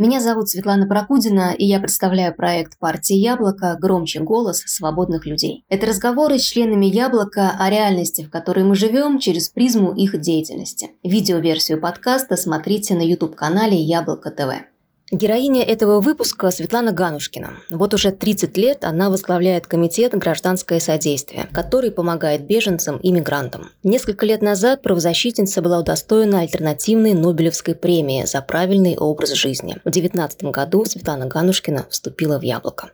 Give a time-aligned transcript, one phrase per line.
[0.00, 3.76] Меня зовут Светлана Прокудина, и я представляю проект партии «Яблоко.
[3.78, 5.66] Громче голос свободных людей».
[5.68, 10.92] Это разговоры с членами «Яблока» о реальности, в которой мы живем, через призму их деятельности.
[11.04, 14.69] Видеоверсию подкаста смотрите на YouTube-канале «Яблоко ТВ».
[15.12, 17.54] Героиня этого выпуска Светлана Ганушкина.
[17.68, 23.70] Вот уже 30 лет она возглавляет комитет «Гражданское содействие», который помогает беженцам и мигрантам.
[23.82, 29.78] Несколько лет назад правозащитница была удостоена альтернативной Нобелевской премии за правильный образ жизни.
[29.84, 32.92] В 2019 году Светлана Ганушкина вступила в «Яблоко».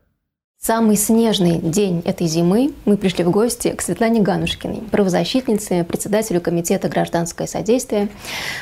[0.66, 6.88] Самый снежный день этой зимы мы пришли в гости к Светлане Ганушкиной, правозащитнице, председателю комитета
[6.88, 8.08] «Гражданское содействие».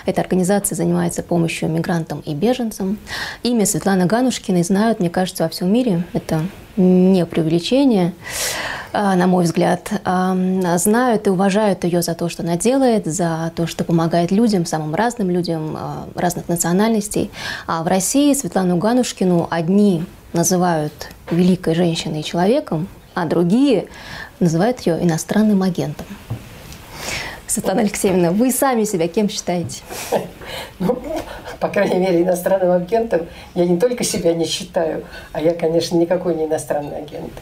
[0.04, 2.98] Эта организация занимается помощью мигрантам и беженцам.
[3.42, 6.04] Имя Светланы Ганушкиной знают, мне кажется, во всем мире.
[6.12, 6.42] Это
[6.76, 8.12] не преувеличение,
[8.92, 9.90] а, на мой взгляд.
[10.04, 10.36] А,
[10.76, 14.94] знают и уважают ее за то, что она делает, за то, что помогает людям, самым
[14.94, 17.30] разным людям, а, разных национальностей.
[17.66, 20.92] А в России Светлану Ганушкину одни называют
[21.30, 23.86] великой женщиной и человеком, а другие
[24.40, 26.06] называют ее иностранным агентом.
[27.46, 29.82] Светлана Алексеевна, вы сами себя кем считаете?
[30.78, 31.00] Ну,
[31.60, 36.34] по крайней мере, иностранным агентом я не только себя не считаю, а я, конечно, никакой
[36.34, 37.32] не иностранный агент.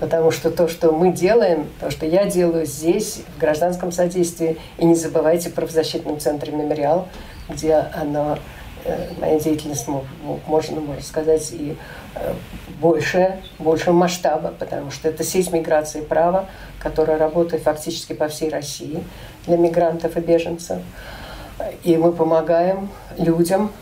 [0.00, 4.84] Потому что то, что мы делаем, то, что я делаю здесь, в гражданском содействии, и
[4.84, 7.08] не забывайте про правозащитном центре «Мемориал»,
[7.48, 8.38] где оно,
[8.84, 11.76] э, моя деятельность, можно, можно сказать, и
[12.80, 16.46] больше, большего масштаба, потому что это сеть миграции права,
[16.78, 19.02] которая работает фактически по всей России
[19.46, 20.78] для мигрантов и беженцев.
[21.82, 23.72] И мы помогаем людям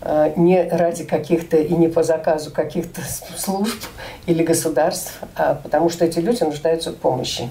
[0.00, 3.02] э, не ради каких-то и не по заказу каких-то
[3.36, 3.78] служб
[4.26, 7.50] или государств, а потому что эти люди нуждаются в помощи.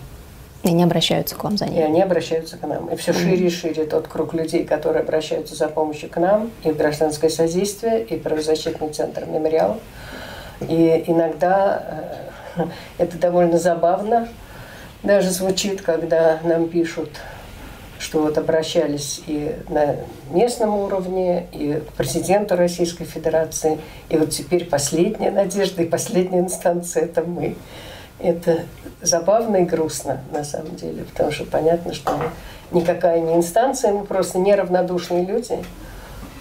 [0.64, 1.80] И они обращаются к вам за ней.
[1.80, 2.88] И они обращаются к нам.
[2.88, 6.72] И все шире и шире тот круг людей, которые обращаются за помощью к нам, и
[6.72, 9.80] в гражданское содействие, и правозащитный центр «Мемориал».
[10.62, 12.66] И иногда э,
[13.00, 14.28] это довольно забавно
[15.04, 17.10] даже звучит, когда нам пишут,
[18.00, 19.96] что вот обращались и на
[20.32, 23.80] местном уровне, и к президенту Российской Федерации,
[24.10, 27.56] и вот теперь последняя надежда и последняя инстанция– это мы.
[28.22, 28.66] Это
[29.02, 32.18] забавно и грустно, на самом деле, потому что понятно, что
[32.72, 35.58] мы никакая не инстанция, мы просто неравнодушные люди,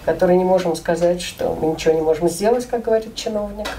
[0.05, 3.69] которые не можем сказать, что мы ничего не можем сделать, как говорит чиновник–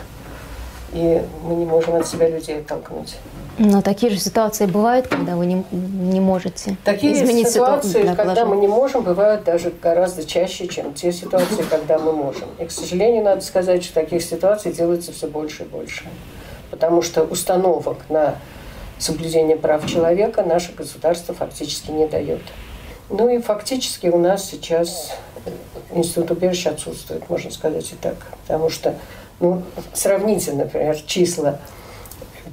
[0.94, 3.16] и мы не можем от себя людей оттолкнуть.
[3.58, 8.46] Но такие же ситуации бывают, когда вы не, не можете такие изменить ситуации, ситуацию, когда
[8.46, 12.48] мы не можем, бывают даже гораздо чаще, чем те ситуации, когда мы можем.
[12.60, 16.06] И, к сожалению, надо сказать, что таких ситуаций делается все больше и больше.
[16.72, 18.36] Потому что установок на
[18.98, 22.42] соблюдение прав человека наше государство фактически не дает.
[23.10, 25.12] Ну и фактически у нас сейчас
[25.94, 28.16] институт убежища отсутствует, можно сказать и так.
[28.48, 28.96] Потому что
[29.40, 31.60] ну, сравните, например, числа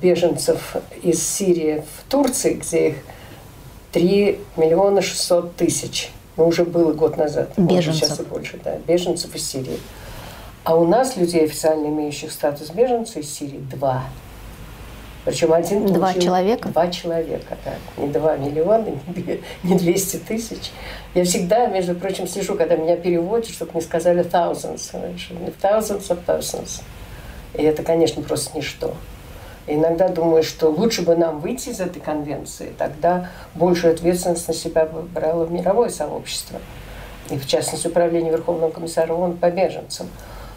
[0.00, 2.96] беженцев из Сирии в Турции, где их
[3.92, 6.10] 3 миллиона 600 тысяч.
[6.36, 7.50] Ну, уже было год назад.
[7.56, 7.86] Беженцев.
[7.86, 8.76] Может, сейчас и больше, да.
[8.86, 9.78] Беженцев из Сирии.
[10.64, 14.04] А у нас людей, официально имеющих статус беженца из Сирии, два.
[15.24, 15.98] Причем один получил...
[15.98, 16.68] Два человека?
[16.68, 17.74] Два человека, да.
[18.02, 18.86] Не два миллиона,
[19.62, 20.70] не двести тысяч.
[21.14, 24.90] Я всегда, между прочим, слежу, когда меня переводят, чтобы не сказали thousands.
[25.60, 26.82] Thousands of persons.
[27.54, 28.94] И это, конечно, просто ничто.
[29.66, 34.54] И иногда думаю, что лучше бы нам выйти из этой конвенции, тогда большую ответственность на
[34.54, 36.58] себя брало мировое сообщество.
[37.28, 40.08] И, в частности, Управление Верховного комиссара ООН по беженцам.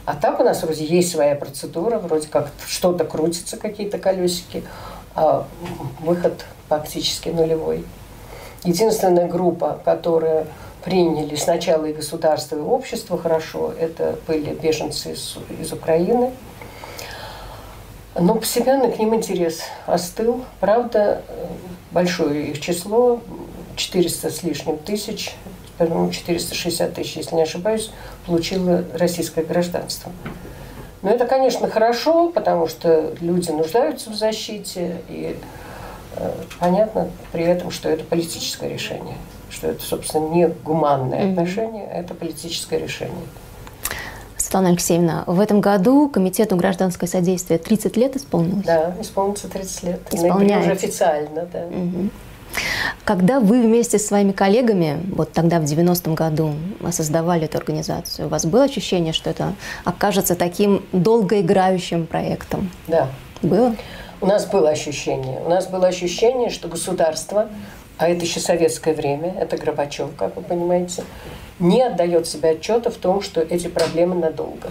[0.05, 4.63] А так у нас вроде есть своя процедура, вроде как что-то крутится, какие-то колесики,
[5.13, 5.45] а
[5.99, 7.85] выход практически нулевой.
[8.63, 10.47] Единственная группа, которая
[10.83, 16.31] приняли сначала и государство, и общество хорошо, это были беженцы из, из Украины.
[18.15, 20.43] Но постепенно к ним интерес остыл.
[20.59, 21.21] Правда,
[21.91, 23.21] большое их число,
[23.75, 25.35] 400 с лишним тысяч,
[25.87, 27.91] по-моему, 460 тысяч, если не ошибаюсь,
[28.25, 30.11] получило российское гражданство.
[31.01, 35.35] Но это, конечно, хорошо, потому что люди нуждаются в защите, и
[36.15, 39.17] э, понятно при этом, что это политическое решение,
[39.49, 41.31] что это, собственно, не гуманное mm-hmm.
[41.31, 43.25] отношение, а это политическое решение.
[44.37, 48.65] Светлана Алексеевна, в этом году Комитету гражданское содействие 30 лет исполнилось?
[48.65, 50.01] Да, исполнится 30 лет.
[50.11, 50.59] Исполняется.
[50.59, 51.65] уже официально, да.
[51.67, 52.09] Угу.
[53.11, 56.53] Когда вы вместе с своими коллегами, вот тогда в 90-м году,
[56.91, 59.53] создавали эту организацию, у вас было ощущение, что это
[59.83, 62.71] окажется таким долгоиграющим проектом?
[62.87, 63.09] Да.
[63.41, 63.75] Было?
[64.21, 65.41] У нас было ощущение.
[65.45, 67.49] У нас было ощущение, что государство,
[67.97, 71.03] а это еще советское время, это Горбачев, как вы понимаете,
[71.59, 74.69] не отдает себе отчета в том, что эти проблемы надолго.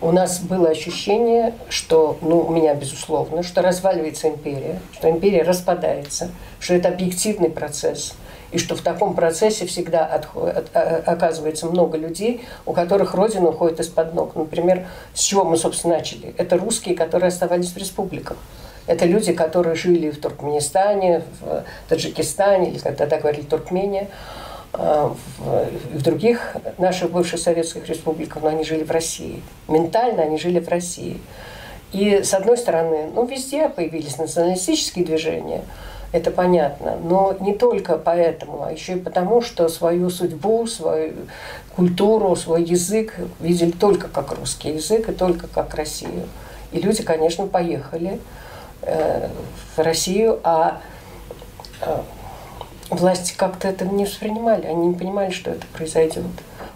[0.00, 6.30] У нас было ощущение, что, ну, у меня безусловно, что разваливается империя, что империя распадается,
[6.60, 8.14] что это объективный процесс,
[8.52, 13.80] и что в таком процессе всегда отходит, а, оказывается много людей, у которых родина уходит
[13.80, 14.36] из-под ног.
[14.36, 16.34] Например, с чего мы, собственно, начали?
[16.36, 18.36] Это русские, которые оставались в республиках.
[18.86, 24.08] Это люди, которые жили в Туркменистане, в Таджикистане, или как тогда говорили Туркмения,
[24.76, 25.16] в,
[25.94, 29.42] в других наших бывших советских республиках, но они жили в России.
[29.68, 31.20] Ментально они жили в России.
[31.92, 35.62] И, с одной стороны, ну, везде появились националистические движения,
[36.12, 41.14] это понятно, но не только поэтому, а еще и потому, что свою судьбу, свою
[41.74, 46.28] культуру, свой язык видели только как русский язык и только как Россию.
[46.72, 48.20] И люди, конечно, поехали
[48.82, 49.28] э,
[49.76, 50.80] в Россию, а
[51.82, 51.98] э,
[52.90, 56.24] власти как-то это не воспринимали, они не понимали, что это произойдет.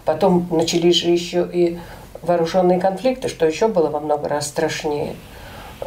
[0.05, 1.79] Потом начались же еще и
[2.21, 5.15] вооруженные конфликты, что еще было во много раз страшнее.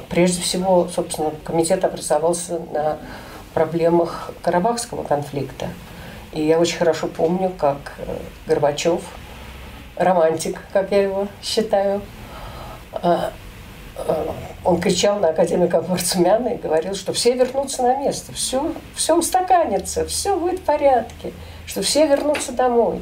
[0.08, 2.98] Прежде всего, собственно, комитет образовался на
[3.52, 5.68] проблемах Карабахского конфликта.
[6.32, 8.16] И я очень хорошо помню, как э,
[8.48, 9.02] Горбачев,
[9.96, 12.00] романтик, как я его считаю,
[12.92, 13.32] а,
[14.64, 20.04] он кричал на академика Варцумяна и говорил, что все вернутся на место, все, все устаканится,
[20.06, 21.32] все будет в порядке,
[21.66, 23.00] что все вернутся домой.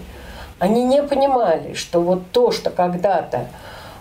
[0.59, 3.47] Они не понимали, что вот то, что когда-то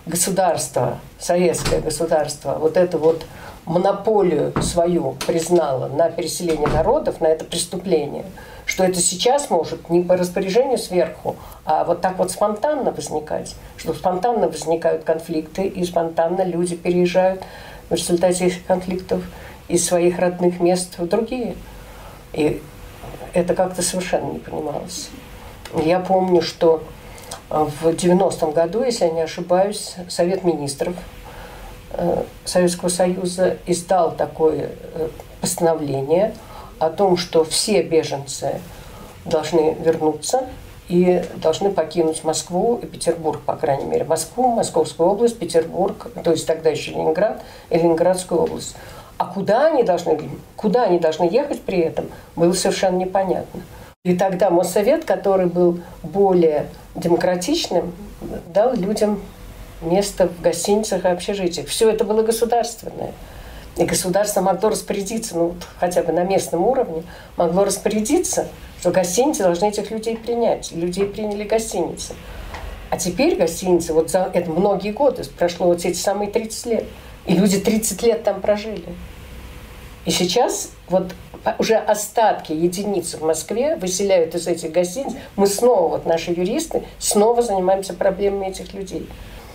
[0.06, 3.26] государство, советское государство, вот это вот
[3.66, 8.26] монополию свою признало на переселение народов, на это преступление–
[8.72, 11.36] что это сейчас может не по распоряжению сверху,
[11.66, 17.44] а вот так вот спонтанно возникать, что спонтанно возникают конфликты, и спонтанно люди переезжают
[17.90, 19.24] в результате этих конфликтов
[19.68, 21.56] из своих родных мест в другие.
[22.32, 22.62] И
[23.34, 25.10] это как-то совершенно не понималось.
[25.84, 26.82] Я помню, что
[27.50, 30.96] в 90-м году, если я не ошибаюсь, Совет министров
[32.46, 35.10] Советского Союза издал такое э,
[35.42, 36.34] постановление–
[36.82, 38.60] о том, что все беженцы
[39.24, 40.46] должны вернуться
[40.88, 44.04] и должны покинуть Москву и Петербург, по крайней мере.
[44.04, 48.76] Москву, Московскую область, Петербург, то есть тогда еще Ленинград и Ленинградскую область.
[49.20, 50.20] А куда они должны,
[50.56, 53.62] куда они должны ехать при этом, было совершенно непонятно.
[54.04, 56.66] И тогда Моссовет, который был более
[56.96, 57.94] демократичным,
[58.48, 59.22] дал людям
[59.82, 61.68] место в гостиницах и общежитиях.
[61.68, 63.12] Все это было государственное.
[63.78, 67.04] И государство могло распорядиться, ну, хотя бы на местном уровне,
[67.38, 68.48] могло распорядиться,
[68.80, 70.72] что гостиницы должны этих людей принять.
[70.72, 72.14] Людей приняли гостиницы.
[72.90, 76.86] А теперь гостиницы, вот за это многие годы, прошло вот эти самые 30 лет.
[77.26, 78.84] И люди 30 лет там прожили.
[80.06, 81.14] И сейчас вот
[81.58, 85.14] уже остатки единиц в Москве выселяют из этих гостиниц.
[85.36, 89.08] Мы снова, вот наши юристы, снова занимаемся проблемами этих людей.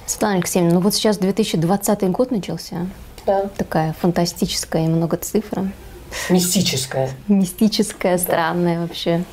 [0.06, 2.86] Светлана Алексеевна, ну вот сейчас 2020 год начался.
[3.26, 3.50] Да.
[3.56, 5.70] Такая фантастическая и много цифр.
[6.30, 7.10] Мистическая.
[7.28, 9.24] Мистическая, странная вообще.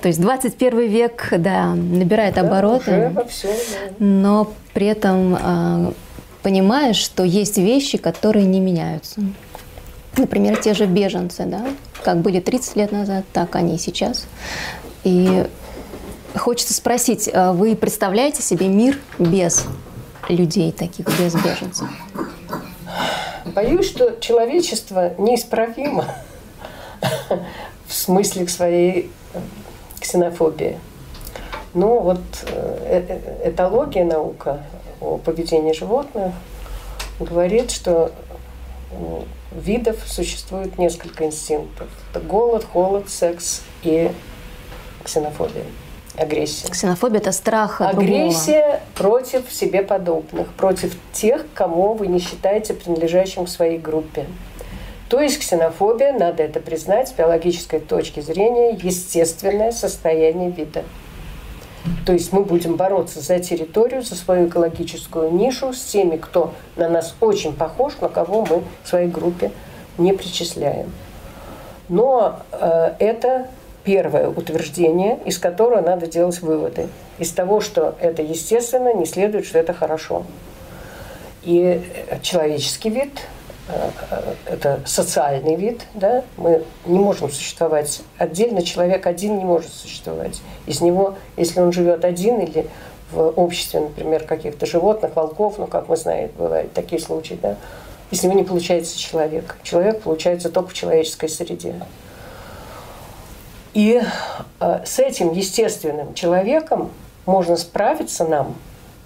[0.00, 2.90] То есть 21 век, да, набирает да, обороты.
[2.90, 4.04] Уже во всем, да.
[4.04, 5.92] Но при этом э,
[6.42, 9.22] понимаешь, что есть вещи, которые не меняются.
[10.16, 11.66] Например, те же беженцы, да,
[12.04, 14.26] как были 30 лет назад, так они и сейчас.
[15.02, 15.46] И
[16.36, 19.66] хочется спросить, а вы представляете себе мир без
[20.28, 21.88] людей таких, без беженцев?
[23.46, 26.06] Боюсь, что человечество неисправимо
[27.86, 29.10] в смысле своей
[30.00, 30.78] ксенофобии.
[31.74, 34.62] Ну вот э, э, этология наука
[35.00, 36.32] о поведении животных
[37.18, 38.12] говорит, что
[39.52, 41.88] видов существует несколько инстинктов.
[42.10, 44.10] Это голод, холод, секс и
[45.04, 45.64] ксенофобия
[46.16, 46.68] агрессия.
[46.68, 49.20] Ксенофобия– это страх Агрессия другого.
[49.20, 54.26] против себе подобных, против тех, кому вы не считаете принадлежащим к своей группе.
[55.08, 60.82] То есть ксенофобия, надо это признать, с биологической точки зрения, естественное состояние вида.
[62.06, 66.88] То есть мы будем бороться за территорию, за свою экологическую нишу с теми, кто на
[66.88, 69.50] нас очень похож, но кого мы в своей группе
[69.98, 70.90] не причисляем.
[71.88, 73.48] Но э, это
[73.84, 76.88] первое утверждение, из которого надо делать выводы.
[77.18, 80.24] Из того, что это естественно, не следует, что это хорошо.
[81.42, 81.82] И
[82.22, 83.10] человеческий вид
[83.68, 83.90] э,
[84.46, 90.40] это социальный вид, да, мы не можем существовать отдельно, человек один не может существовать.
[90.66, 92.66] Из него, если он живет один или
[93.12, 97.56] в обществе, например, каких-то животных, волков, ну, как мы знаем, бывают такие случаи, да,
[98.10, 99.56] из него не получается человек.
[99.62, 101.74] Человек получается только в человеческой среде.
[103.74, 104.00] И
[104.60, 106.90] э, с этим естественным человеком
[107.26, 108.54] можно справиться нам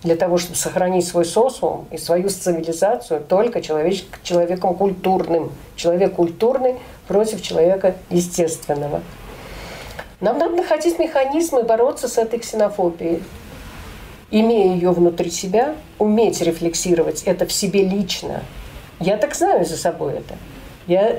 [0.03, 5.51] для того, чтобы сохранить свой социум и свою цивилизацию только человек, человеком культурным.
[5.75, 6.77] Человек культурный
[7.09, 9.03] против человека естественного.
[10.21, 13.23] Нам надо находить механизмы бороться с этой ксенофобией.
[14.31, 18.43] Имея ее внутри себя, уметь рефлексировать это в себе лично.
[19.01, 20.35] Я так знаю за собой это.
[20.88, 21.16] Я,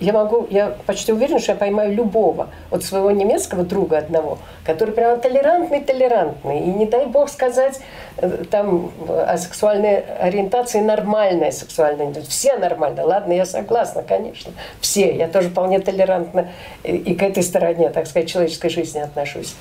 [0.00, 4.92] я могу, я почти уверена, что я поймаю любого от своего немецкого друга одного, который
[4.92, 6.58] прямо толерантный-толерантный.
[6.58, 7.80] И не дай бог сказать
[8.16, 13.06] э, там о сексуальной ориентации нормальная сексуальная Все нормально.
[13.06, 14.52] Ладно, я согласна, конечно.
[14.80, 15.14] Все.
[15.14, 16.48] Я тоже вполне толерантно
[16.82, 19.54] и к этой стороне, так сказать, человеческой жизни отношусь.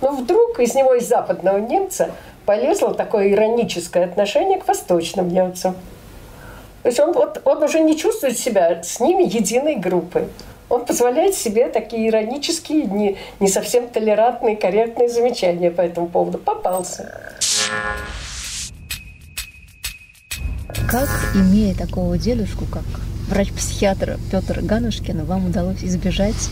[0.00, 2.12] Но вдруг из него, из западного немца,
[2.46, 5.74] полезло такое ироническое отношение к восточным немцам.
[6.82, 10.28] То есть он, вот, он уже не чувствует себя с ними единой группой.
[10.68, 16.38] Он позволяет себе такие иронические, не, не совсем толерантные, корректные замечания по этому поводу.
[16.38, 17.12] Попался.
[20.88, 22.84] Как, имея такого дедушку, как
[23.28, 26.50] врач-психиатр Петр Ганушкин, вам удалось избежать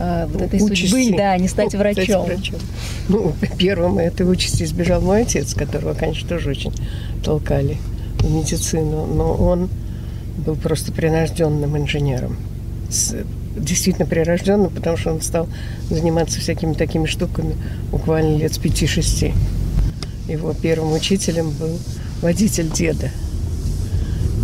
[0.00, 0.86] э, вот этой участи.
[0.86, 2.24] судьбы, да, не стать врачом?
[2.24, 2.60] врачом?
[3.08, 6.72] Ну, первым этой участи избежал мой отец, которого, конечно, тоже очень
[7.24, 7.76] толкали
[8.22, 9.68] медицину, но он
[10.38, 12.36] был просто прирожденным инженером.
[12.90, 13.16] С,
[13.56, 15.48] действительно прирожденным, потому что он стал
[15.90, 17.54] заниматься всякими такими штуками
[17.90, 19.32] буквально лет с пяти-шести.
[20.28, 21.78] Его первым учителем был
[22.20, 23.10] водитель деда.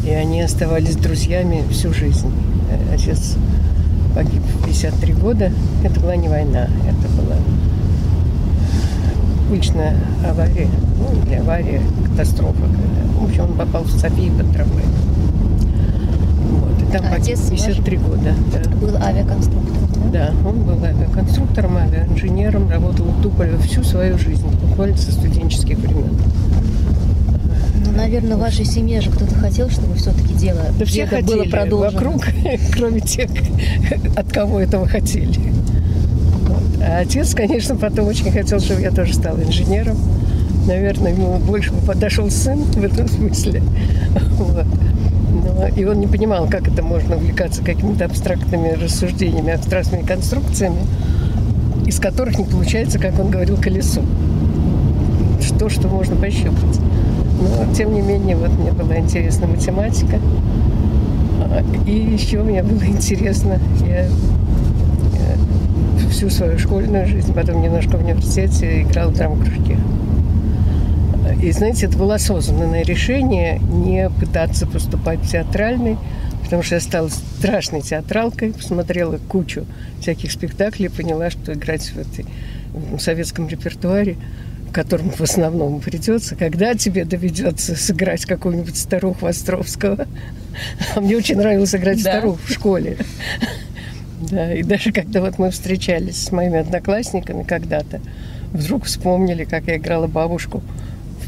[0.07, 2.33] И они оставались друзьями всю жизнь.
[2.93, 3.37] Отец
[4.15, 5.53] погиб в 53 года.
[5.85, 7.37] Это была не война, это была
[9.53, 9.95] обычная
[10.27, 10.69] авария.
[11.03, 11.81] Ну, или авария,
[12.11, 12.63] катастрофа.
[12.63, 14.85] Когда, в общем, он попал в Софии под трамвай.
[16.51, 16.83] Вот.
[16.83, 18.35] И там а погиб 53 года.
[18.53, 18.71] Да.
[18.77, 20.33] Был авиаконструктором, да?
[20.43, 26.17] Да, он был авиаконструктором, авиаинженером, работал в Туполе всю свою жизнь, буквально со студенческих времен.
[27.85, 31.45] Ну, наверное, в вашей семье же кто-то хотел, чтобы все-таки дело да все хотели было
[31.45, 31.93] продолжено.
[31.93, 32.27] вокруг,
[32.73, 33.31] кроме тех,
[34.17, 35.53] от кого этого хотели.
[36.85, 39.97] А отец, конечно, потом очень хотел, чтобы я тоже стала инженером.
[40.67, 43.63] Наверное, ему больше подошел сын в этом смысле.
[44.39, 44.67] Вот.
[45.45, 50.83] Но, и он не понимал, как это можно увлекаться какими-то абстрактными рассуждениями, абстрактными конструкциями,
[51.87, 54.03] из которых не получается, как он говорил, колесо.
[55.59, 56.79] То, что можно пощупать.
[57.41, 60.19] Но, тем не менее, вот мне была интересна математика.
[61.87, 64.07] И еще мне было интересно, я
[66.11, 69.77] всю свою школьную жизнь, потом немножко в университете играл в драм-кружке.
[71.43, 75.99] И, знаете, это было осознанное решение не пытаться поступать в театральный,
[76.45, 79.67] потому что я стала страшной театралкой, посмотрела кучу
[80.01, 82.27] всяких спектаклей, поняла, что играть в, этой,
[82.73, 84.19] в советском репертуаре,
[84.69, 90.07] в котором в основном придется, когда тебе доведется сыграть какую-нибудь старуху Островского.
[90.95, 92.19] А мне очень нравилось играть да.
[92.19, 92.99] старуху в школе.
[94.31, 98.01] Да, и даже когда вот мы встречались с моими одноклассниками когда-то,
[98.53, 100.63] вдруг вспомнили, как я играла бабушку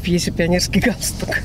[0.05, 1.41] пьесе «Пионерский галстук».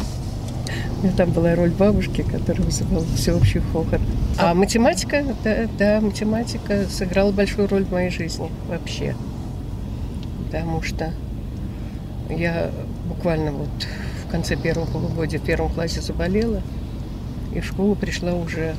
[0.98, 4.00] У меня там была роль бабушки, которая вызывала всеобщий хохот.
[4.38, 9.16] А математика, да, да, математика сыграла большую роль в моей жизни вообще.
[10.44, 11.14] Потому что
[12.28, 12.70] я
[13.06, 13.70] буквально вот
[14.26, 16.60] в конце первого полугодия в первом классе заболела,
[17.54, 18.74] и в школу пришла уже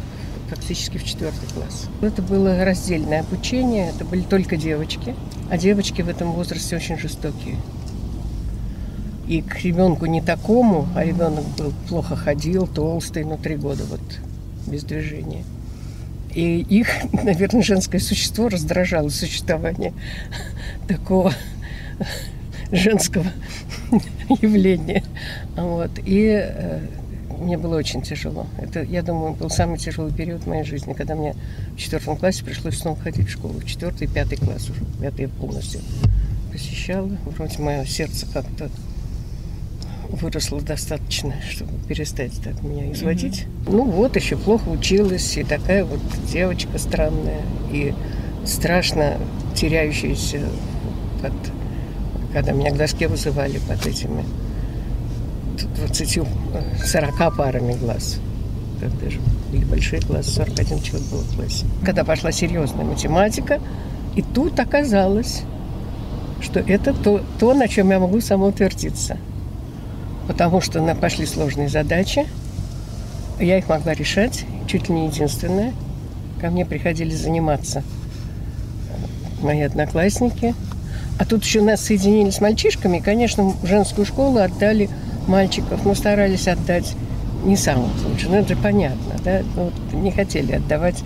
[0.47, 1.87] практически в четвертый класс.
[2.01, 5.15] Это было раздельное обучение, это были только девочки,
[5.49, 7.55] а девочки в этом возрасте очень жестокие.
[9.27, 14.01] И к ребенку не такому, а ребенок был плохо ходил, толстый, но три года вот
[14.67, 15.43] без движения.
[16.33, 19.93] И их, наверное, женское существо раздражало существование
[20.87, 21.33] такого
[22.71, 23.27] женского
[24.41, 25.03] явления.
[25.55, 25.91] Вот.
[26.05, 26.79] И э,
[27.41, 28.47] мне было очень тяжело.
[28.59, 31.35] Это, я думаю, был самый тяжелый период в моей жизни, когда мне
[31.75, 33.61] в четвертом классе пришлось снова ходить в школу.
[33.63, 34.81] Четвертый, пятый класс уже.
[35.01, 35.81] Пятый я полностью
[36.51, 37.09] посещала.
[37.25, 38.69] Вроде мое сердце как-то
[40.11, 43.41] выросло достаточно, чтобы перестать так меня изводить.
[43.43, 43.71] Mm-hmm.
[43.71, 45.99] Ну вот, еще плохо училась, и такая вот
[46.31, 47.41] девочка странная,
[47.71, 47.93] и
[48.45, 49.17] страшно
[49.55, 50.41] теряющаяся,
[51.21, 51.33] под,
[52.33, 54.23] когда меня к доске вызывали под этими
[55.57, 58.19] 20-40 парами глаз.
[58.79, 59.19] Так даже
[59.51, 61.65] были большие классы, 41 человек было в классе.
[61.85, 63.59] Когда пошла серьезная математика,
[64.15, 65.43] и тут оказалось,
[66.41, 69.17] что это то, то на чем я могу самоутвердиться.
[70.27, 72.25] Потому что на, пошли сложные задачи,
[73.39, 75.73] я их могла решать, чуть ли не единственная.
[76.39, 77.83] Ко мне приходили заниматься
[79.41, 80.55] мои одноклассники.
[81.19, 82.99] А тут еще нас соединили с мальчишками.
[82.99, 84.89] Конечно, в женскую школу отдали
[85.27, 85.85] мальчиков.
[85.85, 86.95] Мы старались отдать
[87.43, 88.29] не самых лучших.
[88.29, 89.41] Ну, это же понятно, да?
[89.55, 91.03] Ну, вот не хотели отдавать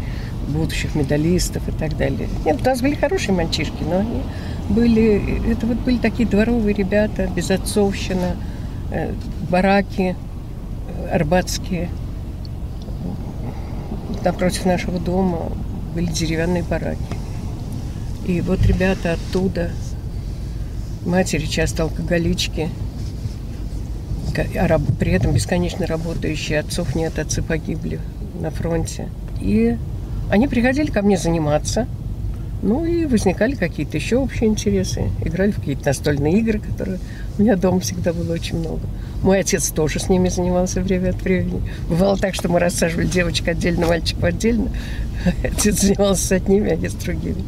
[0.48, 2.29] будущих медалистов и так далее.
[2.45, 4.22] Нет, у нас были хорошие мальчишки, но они
[4.69, 5.51] были...
[5.51, 8.54] Это вот были такие дворовые ребята, безотцовщина, э,
[9.50, 10.15] бараки
[10.88, 11.89] э, арбатские.
[14.24, 15.51] Напротив нашего дома
[15.94, 17.00] были деревянные бараки.
[18.27, 19.72] И вот ребята оттуда,
[21.06, 22.70] матери часто алкоголички,
[24.58, 28.00] а при этом бесконечно работающие, отцов нет, отцы погибли
[28.39, 29.10] на фронте.
[29.39, 29.77] И
[30.30, 31.88] они приходили ко мне заниматься,
[32.62, 35.12] ну и возникали какие-то еще общие интересы.
[35.24, 37.00] Играли в какие-то настольные игры, которые
[37.38, 38.82] у меня дома всегда было очень много.
[39.22, 41.62] Мой отец тоже с ними занимался время от времени.
[41.89, 44.70] Бывало так, что мы рассаживали девочек отдельно, мальчиков отдельно.
[45.44, 47.44] Отец занимался с одними, а я с другими.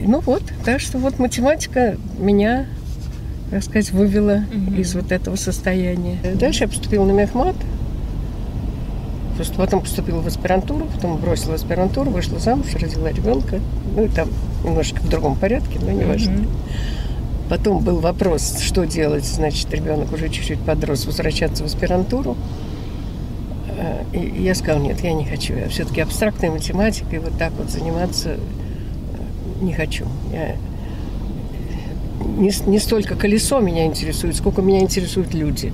[0.00, 2.66] Ну вот, так что вот математика меня,
[3.50, 4.74] так сказать, вывела угу.
[4.80, 6.18] из вот этого состояния.
[6.34, 7.56] Дальше я поступила на мехмат.
[9.36, 13.58] Просто потом поступила в аспирантуру, потом бросила аспирантуру, вышла замуж, родила ребенка.
[13.96, 14.28] Ну и там
[14.64, 16.34] немножко в другом порядке, но не важно.
[16.34, 16.48] Угу.
[17.48, 22.36] Потом был вопрос, что делать, значит, ребенок уже чуть-чуть подрос, возвращаться в аспирантуру.
[23.76, 25.54] Э, и я сказала, нет, я не хочу.
[25.54, 28.38] Я все-таки абстрактной математикой вот так вот заниматься э,
[29.60, 30.06] не хочу.
[30.32, 30.56] Я...
[32.38, 35.72] Не, не столько колесо меня интересует, сколько меня интересуют люди.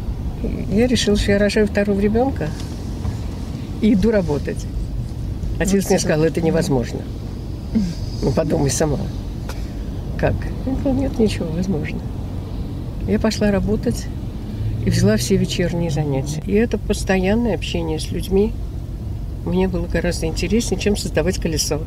[0.72, 2.48] Я решила, что я рожаю второго ребенка
[3.80, 4.66] и иду работать.
[5.60, 7.00] Отец мне сказал, это невозможно.
[8.22, 8.98] Ну, подумай сама.
[10.18, 10.34] Как?
[10.76, 12.00] Говорю, нет, ничего, возможно.
[13.06, 14.06] Я пошла работать
[14.84, 16.42] и взяла все вечерние занятия.
[16.46, 18.52] И это постоянное общение с людьми
[19.44, 21.80] мне было гораздо интереснее, чем создавать колесо.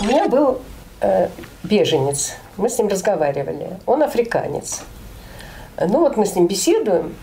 [0.00, 0.60] У меня был
[1.00, 1.28] э,
[1.62, 2.34] беженец.
[2.56, 3.78] Мы с ним разговаривали.
[3.86, 4.82] Он африканец.
[5.80, 7.14] Ну вот мы с ним беседуем.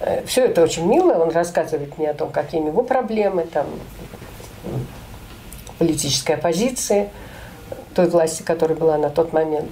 [0.00, 1.14] Э, все это очень мило.
[1.14, 3.66] Он рассказывает мне о том, какие у него проблемы, там,
[5.78, 7.08] политической оппозиции
[7.94, 9.70] той власти, которая была на тот момент.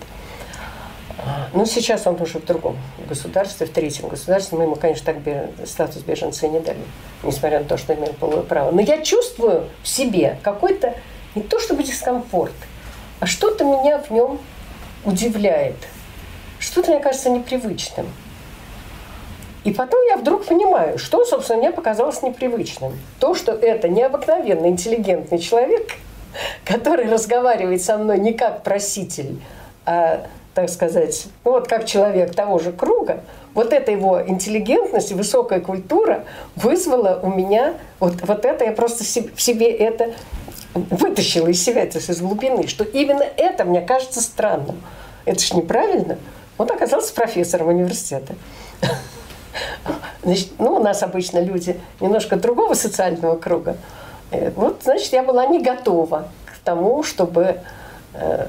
[1.53, 2.77] Ну, сейчас он уже в другом
[3.09, 4.57] государстве, в третьем государстве.
[4.57, 6.79] Мы ему, конечно, так статус беженца не дали,
[7.23, 8.71] несмотря на то, что имел полное право.
[8.71, 10.95] Но я чувствую в себе какой-то,
[11.35, 12.55] не то чтобы дискомфорт,
[13.21, 14.39] а что-то меня в нем
[15.05, 15.77] удивляет.
[16.61, 18.07] Что-то, мне кажется, непривычным.
[19.65, 22.99] И потом я вдруг понимаю, что, собственно, мне показалось непривычным.
[23.19, 25.95] То, что это необыкновенно интеллигентный человек–
[26.65, 29.41] который разговаривает со мной не как проситель,
[29.87, 33.21] а, так сказать, ну вот как человек того же круга,
[33.55, 36.25] вот эта его интеллигентность высокая культура
[36.57, 40.13] вызвала у меня вот, вот это, я просто в себе это
[40.75, 44.81] вытащила из себя, это из глубины, что именно это мне кажется странным.
[45.25, 46.19] Это же неправильно.
[46.57, 48.35] Он оказался профессором университета.
[50.23, 53.77] Значит, ну, у нас обычно люди немножко другого социального круга.
[54.31, 57.61] Э, вот, значит, я была не готова к тому, чтобы
[58.15, 58.47] э,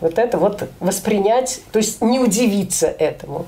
[0.00, 3.46] вот это вот воспринять, то есть не удивиться этому.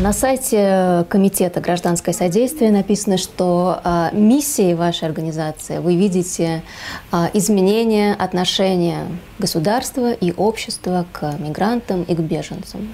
[0.00, 6.62] На сайте Комитета гражданское содействие написано, что а, миссией вашей организации вы видите
[7.10, 9.06] а, изменение отношения
[9.38, 12.92] государства и общества к мигрантам и к беженцам.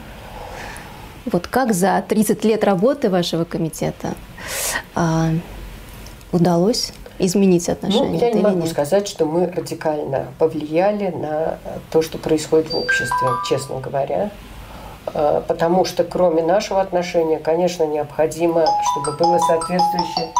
[1.25, 4.15] Вот как за 30 лет работы вашего комитета
[4.95, 5.31] а,
[6.33, 8.19] удалось изменить отношения?
[8.19, 8.71] Ну, я не могу нет?
[8.71, 11.59] сказать, что мы радикально повлияли на
[11.91, 14.31] то, что происходит в обществе, честно говоря.
[15.15, 20.33] Э, потому что кроме нашего отношения, конечно, необходимо, чтобы было соответствующее...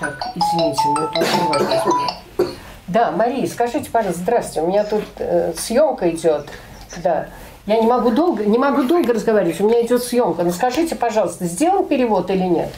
[0.00, 1.92] Так, извините, но это очень важно.
[2.88, 6.48] Да, Мария, скажите, пожалуйста, здравствуйте, у меня тут э, съемка идет.
[7.04, 7.28] Да.
[7.66, 10.42] Я не могу долго, не могу долго разговаривать, у меня идет съемка.
[10.42, 12.70] Но скажите, пожалуйста, сделан перевод или нет?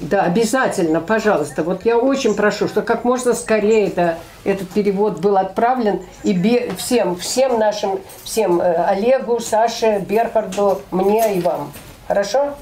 [0.00, 1.62] Да, обязательно, пожалуйста.
[1.62, 6.70] Вот я очень прошу, что как можно скорее это, этот перевод был отправлен и бе,
[6.76, 11.72] всем, всем нашим, всем э, Олегу, Саше, Берхарду, мне и вам.
[12.08, 12.54] Хорошо?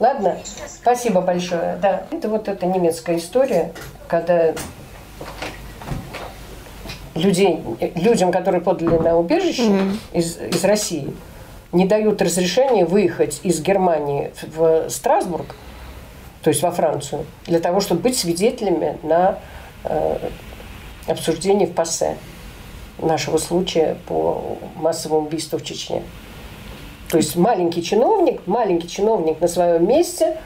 [0.00, 0.38] Ладно?
[0.66, 1.78] Спасибо большое.
[1.80, 3.72] Да, это вот эта немецкая история,
[4.08, 4.54] когда
[7.14, 7.62] людей,
[7.94, 9.96] людям, которые подали на убежище mm-hmm.
[10.14, 11.14] из, из России,
[11.70, 15.54] не дают разрешения выехать из Германии в Страсбург,
[16.42, 19.38] то есть во Францию, для того, чтобы быть свидетелями на
[19.84, 20.18] э,
[21.06, 22.16] обсуждении в ПАСЕ
[22.98, 26.02] нашего случая по массовому убийству в Чечне.
[27.08, 30.38] То есть маленький чиновник, маленький чиновник на своем месте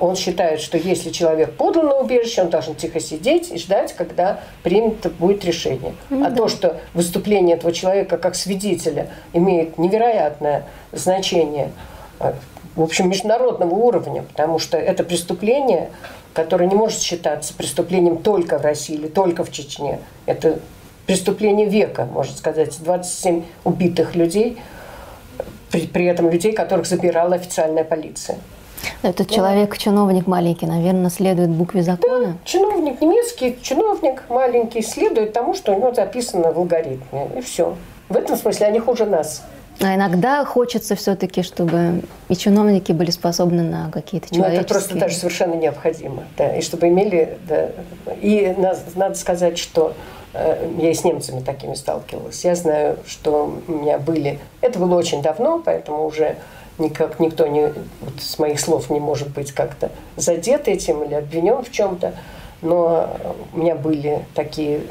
[0.00, 4.40] он считает, что если человек подал на убежище, он должен тихо сидеть и ждать, когда
[4.62, 5.94] принято будет решение.
[6.10, 6.36] Ну, а да.
[6.36, 11.70] то, что выступление этого человека как свидетеля имеет невероятное значение,
[12.18, 12.32] э,
[12.76, 15.90] в общем, международного уровня, потому что это преступление,
[16.32, 19.98] которое не может считаться преступлением только в России или только в Чечне.
[20.26, 20.60] Это
[21.06, 22.78] преступление века, можно сказать.
[22.80, 24.58] 27 убитых людей,
[25.70, 28.38] при, при этом людей, которых забирала официальная полиция.
[29.02, 29.34] Этот да.
[29.34, 32.26] человек, чиновник маленький, наверное, следует букве закона?
[32.26, 37.28] Да, чиновник немецкий, чиновник маленький, следует тому, что у него записано в алгоритме.
[37.36, 37.76] И все.
[38.08, 39.42] В этом смысле они хуже нас.
[39.82, 44.58] А иногда хочется все-таки, чтобы и чиновники были способны на какие-то человеческие...
[44.58, 46.24] Ну, это просто даже совершенно необходимо.
[46.36, 46.54] Да.
[46.54, 47.38] И чтобы имели...
[47.48, 47.70] Да.
[48.20, 48.54] И
[48.94, 49.94] надо сказать, что
[50.34, 52.44] э, я и с немцами такими сталкивалась.
[52.44, 54.38] Я знаю, что у меня были...
[54.60, 56.36] Это было очень давно, поэтому уже
[56.78, 57.68] никак никто не,
[58.00, 62.14] вот с моих слов не может быть как-то задет этим или обвинен в чем-то.
[62.60, 63.16] Но
[63.54, 64.82] у меня были такие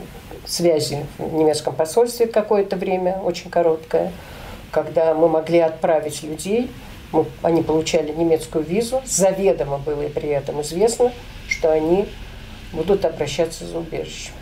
[0.47, 4.11] связи в немецком посольстве какое-то время, очень короткое–
[4.71, 6.69] когда мы могли отправить людей,
[7.11, 11.11] мы, они получали немецкую визу, заведомо было и при этом известно,
[11.47, 12.07] что они
[12.71, 14.33] будут обращаться за убежищем.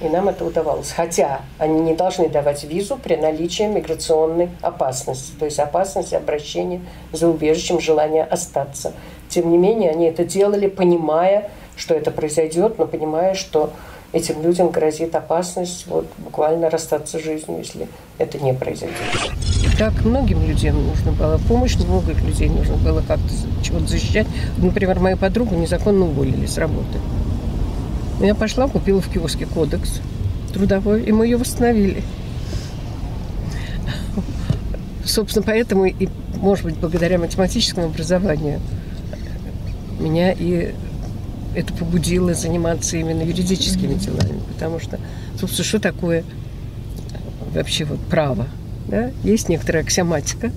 [0.00, 0.92] И нам это удавалось.
[0.92, 6.80] Хотя они не должны давать визу при наличии миграционной опасности, то есть опасности обращения
[7.12, 8.92] за убежищем, желания остаться.
[9.28, 13.72] Тем не менее, они это делали, понимая, что это произойдет, но понимая, что
[14.12, 18.96] этим людям грозит опасность вот, буквально расстаться с жизнью, если это не произойдет.
[19.78, 23.28] Так многим людям нужна была помощь, много людей нужно было как-то
[23.62, 24.26] чего-то защищать.
[24.56, 26.98] Например, мою подругу незаконно уволили с работы.
[28.20, 30.00] Я пошла, купила в киоске кодекс
[30.52, 32.02] трудовой, и мы ее восстановили.
[35.04, 38.60] Собственно, поэтому и, может быть, благодаря математическому образованию
[40.00, 40.74] меня и
[41.58, 45.00] это побудило заниматься именно юридическими делами, потому что,
[45.38, 46.24] собственно, что такое
[47.52, 48.46] вообще вот право?
[48.86, 49.10] Да?
[49.24, 50.52] Есть некоторая аксиоматика,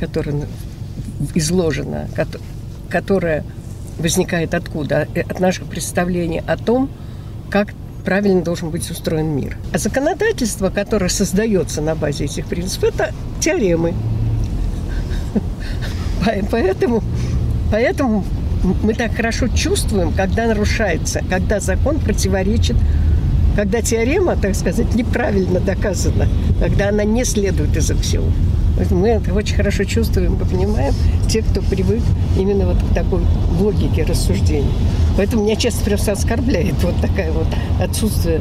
[0.00, 0.48] которая
[1.34, 2.08] изложена,
[2.90, 3.44] которая
[3.98, 5.06] возникает откуда?
[5.14, 6.90] Э, от наших представлений о том,
[7.48, 7.72] как
[8.04, 9.56] правильно должен быть устроен мир.
[9.72, 13.94] А законодательство, которое создается на базе этих принципов, это теоремы.
[16.50, 17.02] Поэтому,
[17.70, 18.24] поэтому
[18.62, 22.76] мы так хорошо чувствуем, когда нарушается, когда закон противоречит,
[23.56, 26.28] когда теорема, так сказать, неправильно доказана,
[26.60, 28.32] когда она не следует из аксиом.
[28.90, 30.94] Мы это очень хорошо чувствуем, мы понимаем,
[31.28, 32.02] те, кто привык
[32.38, 33.22] именно вот к такой
[33.58, 34.70] логике рассуждений.
[35.16, 37.48] Поэтому меня часто просто оскорбляет вот такая вот
[37.80, 38.40] отсутствие,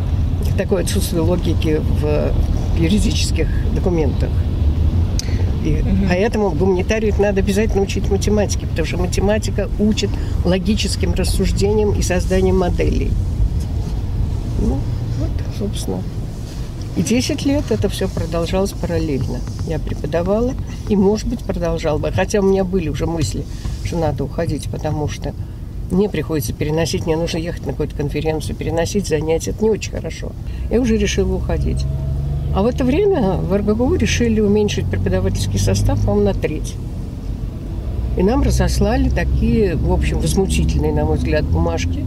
[0.56, 2.32] такое отсутствие логики в
[2.80, 4.30] юридических документах.
[5.64, 6.08] И угу.
[6.08, 10.10] Поэтому гуманитарию надо обязательно учить математике, потому что математика учит
[10.46, 13.12] логическим рассуждением и созданием моделей.
[14.62, 14.80] Ну,
[15.20, 16.02] вот, собственно.
[16.96, 19.40] И 10 лет это все продолжалось параллельно.
[19.68, 20.54] Я преподавала
[20.90, 22.12] и, может быть, продолжала бы.
[22.12, 23.46] Хотя у меня были уже мысли,
[23.84, 25.34] что надо уходить, потому что
[25.92, 29.52] мне приходится переносить, мне нужно ехать на какую-то конференцию, переносить занятия.
[29.52, 30.32] Это не очень хорошо.
[30.72, 31.86] Я уже решила уходить.
[32.58, 36.74] А в это время в РГГУ решили уменьшить преподавательский состав, по-моему, на треть.
[38.18, 42.04] И нам разослали такие, в общем, возмутительные, на мой взгляд, бумажки.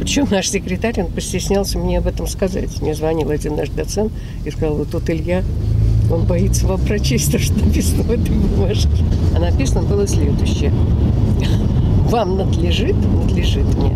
[0.00, 2.80] Причем наш секретарь, он постеснялся мне об этом сказать.
[2.80, 4.10] Мне звонил один наш доцент
[4.46, 5.44] и сказал, вот тут Илья,
[6.10, 9.04] он боится вам прочесть то, что написано в этой бумажке.
[9.36, 10.72] А написано было следующее.
[12.08, 13.94] Вам надлежит, надлежит мне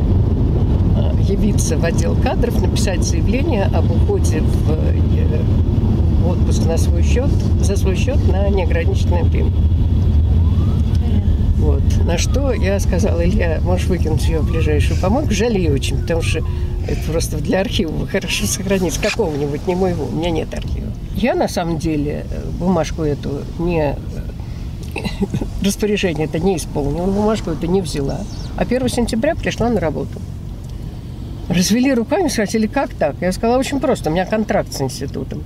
[1.28, 5.44] явиться в отдел кадров, написать заявление об уходе в э,
[6.26, 9.52] отпуск на свой счет, за свой счет на неограниченное время.
[11.58, 11.82] Вот.
[12.04, 15.32] На что я сказала, Илья, можешь выкинуть ее в ближайшую помойку.
[15.32, 16.38] Жалею очень, потому что
[16.86, 18.96] это просто для архива хорошо сохранить.
[18.98, 20.86] Какого-нибудь, не моего, у меня нет архива.
[21.14, 22.24] Я на самом деле
[22.58, 23.96] бумажку эту не
[25.62, 28.20] распоряжение это не исполнила, бумажку это не взяла.
[28.56, 30.18] А 1 сентября пришла на работу.
[31.48, 33.16] Развели руками, спросили, как так?
[33.20, 35.42] Я сказала, очень просто, у меня контракт с институтом.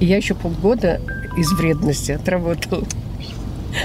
[0.00, 1.00] И я еще полгода
[1.36, 2.84] из вредности отработала.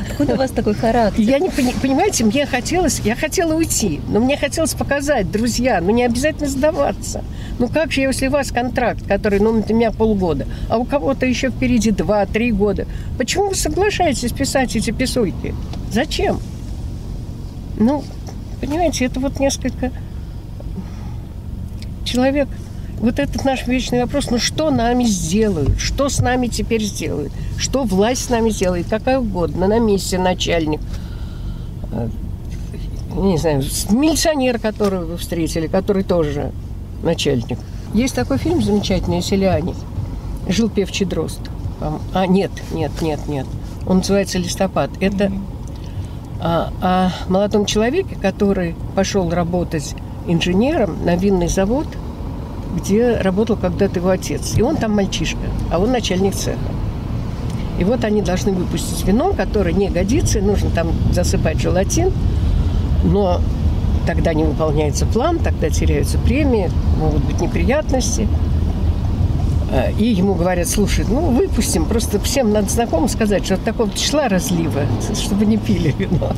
[0.09, 1.21] Откуда у вас такой характер?
[1.21, 6.03] Я не понимаете, мне хотелось, я хотела уйти, но мне хотелось показать, друзья, ну не
[6.03, 7.23] обязательно сдаваться.
[7.59, 11.27] Ну как же, если у вас контракт, который, ну, у меня полгода, а у кого-то
[11.27, 12.87] еще впереди два-три года,
[13.19, 15.53] почему вы соглашаетесь писать эти писульки?
[15.91, 16.39] Зачем?
[17.77, 18.03] Ну,
[18.59, 19.91] понимаете, это вот несколько...
[22.15, 22.47] Человек
[23.01, 27.83] вот этот наш вечный вопрос, ну что нами сделают, что с нами теперь сделают, что
[27.83, 30.79] власть с нами сделает, какая угодно, на месте начальник,
[31.91, 32.07] э,
[33.15, 36.53] не знаю, милиционер, которого вы встретили, который тоже
[37.03, 37.59] начальник.
[37.93, 39.75] Есть такой фильм замечательный «Селяне».
[40.47, 41.41] Жил певчий дрозд.
[42.13, 43.45] А, нет, нет, нет, нет.
[43.85, 44.89] Он называется «Листопад».
[45.01, 45.33] Это
[46.39, 49.95] о, о молодом человеке, который пошел работать
[50.27, 51.87] инженером на винный завод,
[52.75, 54.53] где работал когда-то его отец.
[54.57, 55.39] И он там мальчишка,
[55.71, 56.59] а он начальник цеха.
[57.79, 62.11] И вот они должны выпустить вино, которое не годится, нужно там засыпать желатин,
[63.03, 63.41] но
[64.07, 68.27] тогда не выполняется план, тогда теряются премии, могут быть неприятности.
[69.71, 73.91] Э, и ему говорят, слушай, ну выпустим, просто всем надо знакомым сказать, что от такого
[73.91, 74.81] числа разлива,
[75.13, 76.31] чтобы не пили вино.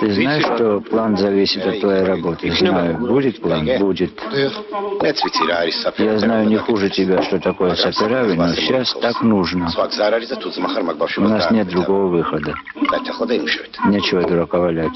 [0.00, 2.50] Ты знаешь, что план зависит от твоей работы?
[2.52, 2.96] Знаю.
[2.98, 3.68] Будет план?
[3.78, 4.18] Будет.
[5.98, 9.68] Я знаю не хуже тебя, что такое саперави, но сейчас так нужно.
[11.18, 12.54] У нас нет другого выхода.
[13.86, 14.92] Нечего дурака валять.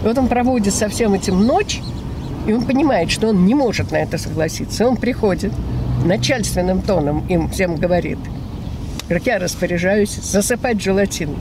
[0.00, 1.80] Вот он проводит со всем этим ночь,
[2.46, 4.86] и он понимает, что он не может на это согласиться.
[4.86, 5.52] Он приходит,
[6.04, 8.18] начальственным тоном им всем говорит,
[9.08, 11.36] как я распоряжаюсь, засыпать желатин.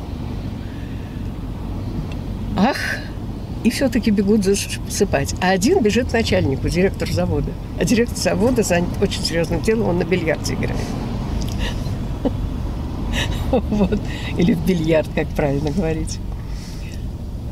[2.57, 2.77] Ах,
[3.63, 5.35] и все-таки бегут засыпать.
[5.41, 7.51] А один бежит к начальнику, директор завода.
[7.79, 10.79] А директор завода занят очень серьезным делом, он на бильярде играет.
[13.51, 13.99] Вот.
[14.37, 16.19] Или в бильярд, как правильно говорить.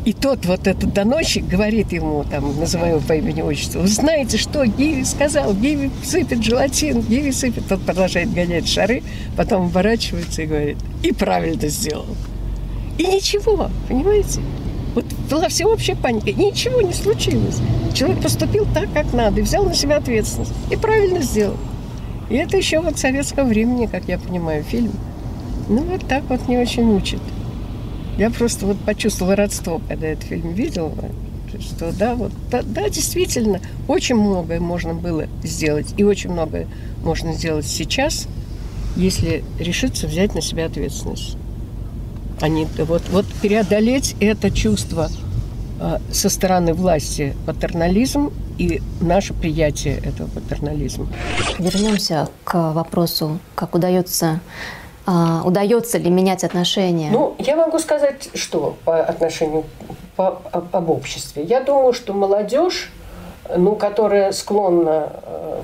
[0.05, 4.37] И тот вот этот доносчик говорит ему, там, называю его по имени отчеству, вы знаете,
[4.37, 5.53] что Гиви сказал?
[5.53, 7.67] Гиви сыпет желатин, Гиви сыпет.
[7.67, 9.03] Тот продолжает гонять шары,
[9.35, 12.07] потом оборачивается и говорит, и правильно сделал.
[12.97, 14.39] И ничего, понимаете?
[14.95, 17.59] Вот была всеобщая паника, ничего не случилось.
[17.93, 20.53] Человек поступил так, как надо, и взял на себя ответственность.
[20.71, 21.57] И правильно сделал.
[22.29, 24.91] И это еще вот советского времени, как я понимаю, фильм.
[25.67, 27.21] Ну, вот так вот не очень учит.
[28.17, 30.91] Я просто вот почувствовала родство, когда этот фильм видела,
[31.59, 36.67] что да, вот, да, да, действительно, очень многое можно было сделать, и очень многое
[37.03, 38.27] можно сделать сейчас,
[38.95, 41.37] если решиться взять на себя ответственность.
[42.47, 45.09] Не вот, вот преодолеть это чувство
[45.79, 51.07] э, со стороны власти патернализм и наше приятие этого патернализма.
[51.57, 54.41] Вернемся к вопросу, как удается
[55.11, 57.09] а, удается ли менять отношения?
[57.11, 59.65] Ну, я могу сказать, что по отношению
[60.15, 61.43] по, об, об обществе.
[61.43, 62.91] Я думаю, что молодежь,
[63.55, 65.61] ну, которая склонна э,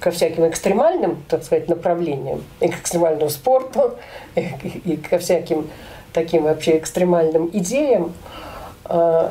[0.00, 3.94] ко всяким экстремальным, так сказать, направлениям, и к экстремальному спорту,
[4.34, 4.48] и,
[4.84, 5.68] и ко всяким
[6.18, 8.12] таким вообще экстремальным идеям,
[8.86, 9.30] э,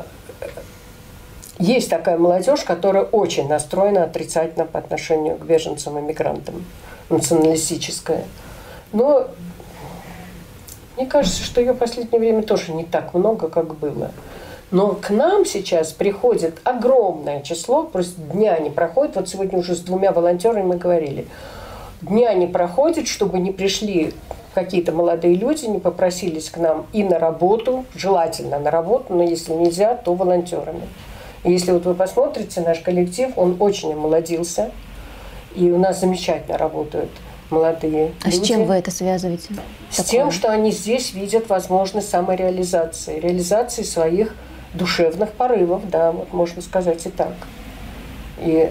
[1.58, 6.64] есть такая молодежь, которая очень настроена отрицательно по отношению к беженцам и мигрантам,
[7.10, 8.24] националистическая.
[8.92, 9.28] Но
[10.96, 14.12] мне кажется, что ее в последнее время тоже не так много, как было.
[14.70, 19.16] Но к нам сейчас приходит огромное число, просто дня не проходит.
[19.16, 21.26] Вот сегодня уже с двумя волонтерами мы говорили.
[22.00, 24.14] Дня не проходит, чтобы не пришли
[24.58, 29.52] какие-то молодые люди, не попросились к нам и на работу, желательно на работу, но если
[29.52, 30.82] нельзя, то волонтерами.
[31.44, 34.70] И если вот вы посмотрите наш коллектив, он очень омолодился,
[35.54, 37.10] и у нас замечательно работают–
[37.50, 38.44] молодые А люди.
[38.44, 39.54] с чем вы это связываете?
[39.90, 40.10] С такое?
[40.10, 44.34] тем, что они здесь видят возможность самореализации, реализации своих
[44.74, 47.34] душевных порывов, да, вот можно сказать и так.
[48.38, 48.68] И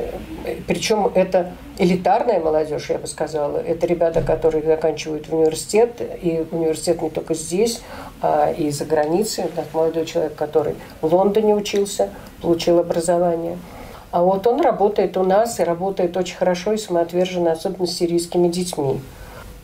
[0.67, 3.57] причем это элитарная молодежь, я бы сказала.
[3.57, 7.81] Это ребята, которые заканчивают университет, и университет не только здесь,
[8.21, 9.45] а и за границей.
[9.45, 12.09] У молодой человек, который в Лондоне учился,
[12.41, 13.57] получил образование–
[14.11, 18.47] а вот он работает у нас и работает очень хорошо и самоотверженно, особенно с сирийскими
[18.47, 19.01] детьми.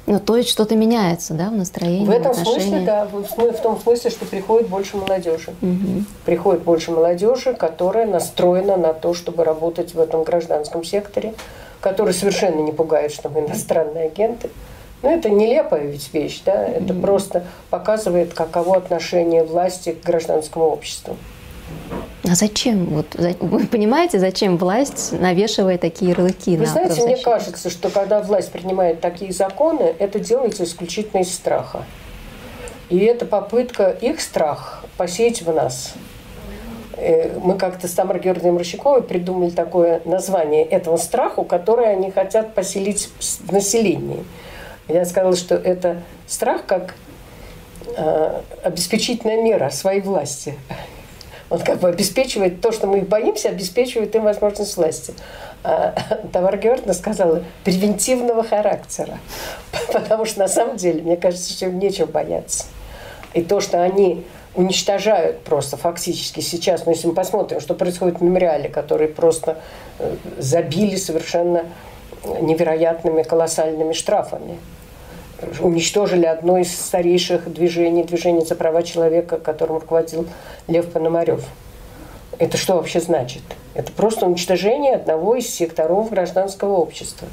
[0.06, 3.62] Ну, то есть что-то меняется, да, в настроении, В этом в смысле, да, в, в
[3.62, 5.52] том смысле, что приходит больше молодежи.
[5.62, 6.04] Угу.
[6.26, 11.34] Приходит больше молодежи, которая настроена на то, чтобы работать в этом гражданском секторе,
[11.84, 14.50] который совершенно не пугает, что мы иностранные агенты.
[15.04, 21.18] Ну, это нелепая ведь вещь, да, это просто показывает, каково отношение власти к гражданскому обществу.
[22.24, 22.86] А зачем?
[22.86, 23.08] Вот,
[23.42, 28.54] вы понимаете, зачем власть навешивает такие ярлыки Вы на знаете, мне кажется, что когда власть
[28.54, 31.84] принимает такие законы, это делается исключительно из страха.
[32.90, 35.96] И это попытка их страх посеять в нас.
[36.96, 42.54] Э, мы как-то с Тамарой Георгиевной Морщаковой придумали такое название этому страху, которое они хотят
[42.54, 44.24] поселить в населении.
[44.88, 46.96] Я сказала, что это страх как
[47.96, 50.56] э, обеспечительная мера своей власти.
[51.50, 55.14] Он как бы обеспечивает то, что мы боимся, обеспечивает им возможность власти.
[55.64, 55.96] А
[56.32, 59.20] Тамара Георгиевна сказала превентивного характера.
[59.94, 62.66] Потому что на самом деле, мне кажется, что им нечего бояться.
[63.34, 64.24] И то, что они
[64.56, 66.86] уничтожают просто фактически сейчас.
[66.86, 69.58] Но если мы посмотрим, что происходит в мемориале, который просто
[70.00, 71.66] э, забили совершенно
[72.42, 74.60] невероятными колоссальными штрафами.
[75.60, 80.28] Уничтожили одно из старейших движений, движение за права человека, которым руководил
[80.68, 81.44] Лев Пономарев.
[82.40, 83.42] Это что вообще значит?
[83.74, 87.28] Это просто уничтожение одного из секторов гражданского общества.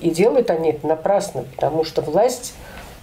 [0.00, 2.54] И делают они это напрасно, потому что власть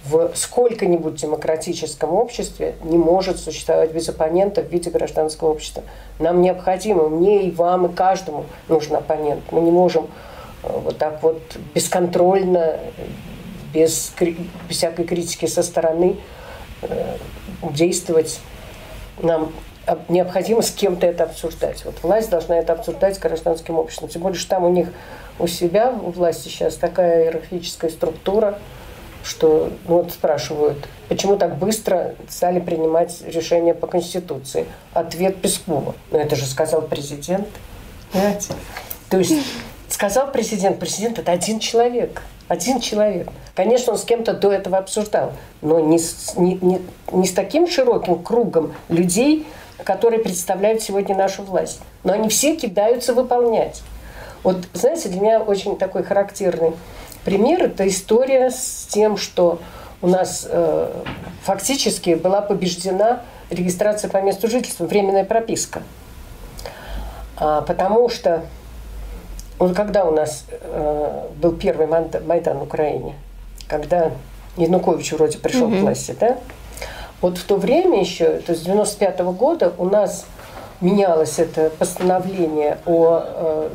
[0.04, 5.82] в сколько-нибудь демократическом обществе не может существовать без оппонента в виде гражданского общества.
[6.18, 9.40] Нам необходимо, мне и вам, и каждому нужен оппонент.
[9.50, 10.08] Мы не можем
[10.62, 11.40] э, вот так вот
[11.74, 12.78] бесконтрольно,
[13.72, 14.36] без, без
[14.68, 16.16] всякой критики со стороны
[16.82, 17.16] э,
[17.72, 18.40] действовать.
[19.22, 19.52] Нам
[20.08, 21.82] необходимо с кем-то это обсуждать.
[21.86, 24.10] Вот власть должна это обсуждать с гражданским обществом.
[24.10, 24.88] Тем более, что там у них
[25.38, 28.58] у себя, у власти сейчас такая иерархическая структура–
[29.24, 34.66] что вот спрашивают, почему так быстро стали принимать решения по Конституции?
[34.92, 35.94] Ответ Пескова.
[36.10, 37.48] Ну это же сказал президент.
[38.12, 38.52] Понимаете?
[39.08, 39.34] То есть
[39.88, 42.22] сказал президент, президент это один человек.
[42.46, 43.28] Один человек.
[43.54, 45.32] Конечно, он с кем-то до этого обсуждал,
[45.62, 49.46] но не с, не, не, не с таким широким кругом людей,
[49.82, 51.80] которые представляют сегодня нашу власть.
[52.02, 53.82] Но они все кидаются выполнять.
[54.42, 56.72] Вот, знаете, для меня очень такой характерный
[57.24, 59.60] пример– это история с тем, что
[60.02, 60.90] у нас э,
[61.42, 65.82] фактически была побеждена регистрация по месту жительства, временная прописка.
[67.36, 68.44] А, потому что
[69.58, 73.14] вот когда у нас э, был первый Майдан в Украине,
[73.68, 74.10] когда
[74.56, 75.80] Янукович вроде пришел mm-hmm.
[75.80, 76.38] к власти, да?
[77.20, 80.26] Вот в то время еще, то есть с 95 -го года у нас
[80.80, 83.68] менялось это постановление о э,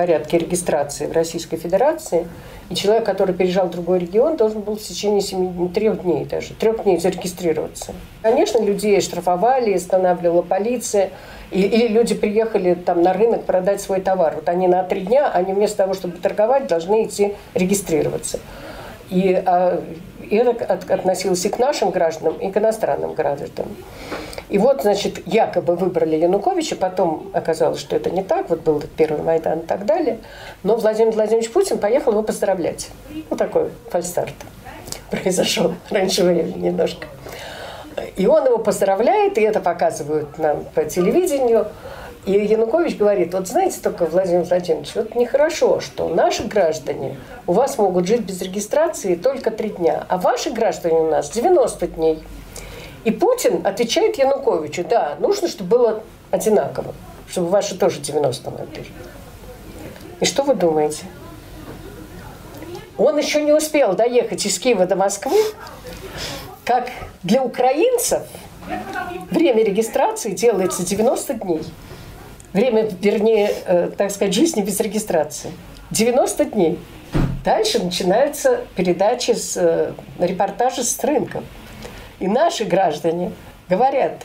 [0.00, 2.26] порядке регистрации в Российской Федерации,
[2.70, 6.54] и человек, который переезжал в другой регион, должен был в течение 7, 3 дней даже,
[6.54, 7.92] трех дней зарегистрироваться.
[8.22, 11.10] Конечно, людей штрафовали, останавливала полиция,
[11.50, 14.36] и, или люди приехали там на рынок продать свой товар.
[14.36, 18.40] Вот они на три дня, они вместо того, чтобы торговать, должны идти регистрироваться.
[19.10, 19.84] И а,
[20.30, 23.76] и это относилось и к нашим гражданам, и к иностранным гражданам.
[24.48, 29.22] И вот, значит, якобы выбрали Януковича, потом оказалось, что это не так, вот был первый
[29.22, 30.18] Майдан и так далее.
[30.62, 32.90] Но Владимир Владимирович Путин поехал его поздравлять.
[33.28, 34.34] Вот такой фальстарт
[35.10, 37.06] произошел раньше времени немножко.
[38.16, 41.66] И он его поздравляет, и это показывают нам по телевидению.
[42.26, 47.78] И Янукович говорит, вот знаете только, Владимир Владимирович, вот нехорошо, что наши граждане у вас
[47.78, 52.22] могут жить без регистрации только три дня, а ваши граждане у нас 90 дней.
[53.04, 56.94] И Путин отвечает Януковичу, да, нужно, чтобы было одинаково,
[57.26, 58.86] чтобы ваши тоже 90 были.
[60.20, 61.04] И что вы думаете?
[62.98, 65.38] Он еще не успел доехать из Киева до Москвы,
[66.66, 66.90] как
[67.22, 68.24] для украинцев
[69.30, 71.62] время регистрации делается 90 дней
[72.52, 75.50] время, вернее, э, так сказать, жизни без регистрации.
[75.90, 76.78] 90 дней.
[77.44, 81.44] Дальше начинаются передачи с э, репортажи с рынком.
[82.18, 83.32] И наши граждане
[83.68, 84.22] говорят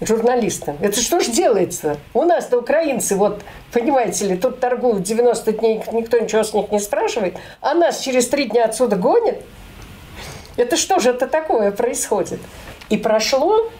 [0.00, 1.98] журналистам, это что ж делается?
[2.14, 6.80] У нас-то украинцы, вот, понимаете ли, тут торгуют 90 дней, никто ничего с них не
[6.80, 9.42] спрашивает, а нас через три дня отсюда гонят.
[10.56, 12.40] Это что же это такое происходит?
[12.88, 13.70] И прошло,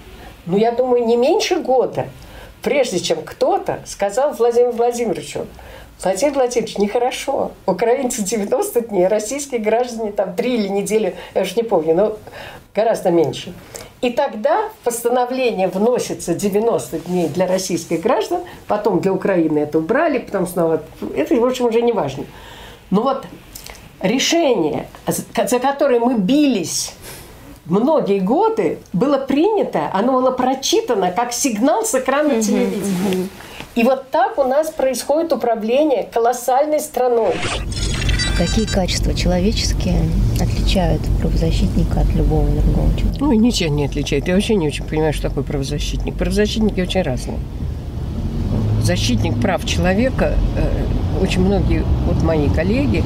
[0.46, 2.06] ну, я думаю, не меньше года–
[2.62, 5.46] прежде чем кто-то сказал Владимиру Владимировичу,
[6.02, 7.52] Владимир Владимирович, нехорошо.
[7.66, 12.16] Украинцы 90 дней, российские граждане там 3 или недели, я уж не помню, но
[12.74, 13.52] гораздо меньше.
[14.00, 20.46] И тогда постановление вносится 90 дней для российских граждан, потом для Украины это убрали, потом
[20.46, 20.82] снова...
[21.14, 22.24] Это, в общем, уже не важно.
[22.88, 23.26] Но вот
[24.00, 26.94] решение, за которое мы бились
[27.66, 33.22] многие годы было принято, оно было прочитано как сигнал с экрана угу, телевидения.
[33.22, 33.28] Угу.
[33.76, 37.34] И вот так у нас происходит управление колоссальной страной.
[38.36, 40.00] Какие качества человеческие
[40.40, 43.18] отличают правозащитника от любого другого человека?
[43.20, 44.26] Ну, ничего не отличает.
[44.28, 46.16] Я вообще не очень понимаю, что такое правозащитник.
[46.16, 47.38] Правозащитники очень разные.
[48.82, 53.04] Защитник прав человека, э, очень многие вот мои коллеги,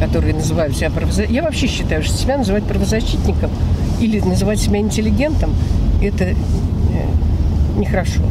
[0.00, 3.50] которые называют себя правозащитником, я вообще считаю, что себя называть правозащитником–
[4.00, 5.54] или называть себя интеллигентом,
[6.02, 6.34] это э,
[7.78, 8.22] нехорошо.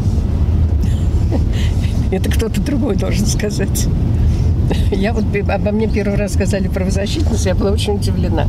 [2.12, 3.88] Это кто-то другой должен сказать.
[4.92, 8.48] Я вот обо мне первый раз сказали правозащитница, я была очень удивлена.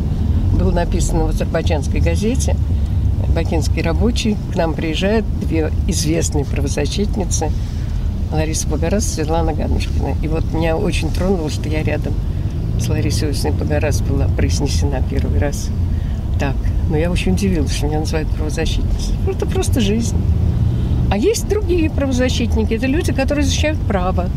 [0.59, 2.55] Было написано в азербайджанской газете,
[3.35, 7.51] бакинский рабочий, к нам приезжают две известные правозащитницы,
[8.31, 10.17] Лариса и Светлана Ганушкина.
[10.23, 12.12] И вот меня очень тронуло, что я рядом
[12.79, 15.70] с Ларисой Иосифовной Погорас была произнесена первый раз
[16.39, 16.55] так–
[16.91, 19.14] Но я очень удивилась, что меня называют правозащитницей.
[19.27, 20.16] Это просто жизнь.
[21.11, 22.74] А есть другие правозащитники.
[22.74, 24.29] Это люди, которые защищают право.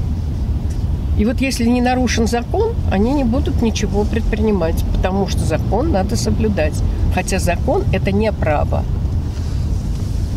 [1.17, 6.15] И вот если не нарушен закон, они не будут ничего предпринимать, потому что закон надо
[6.15, 6.81] соблюдать.
[7.13, 8.83] Хотя закон– это не право.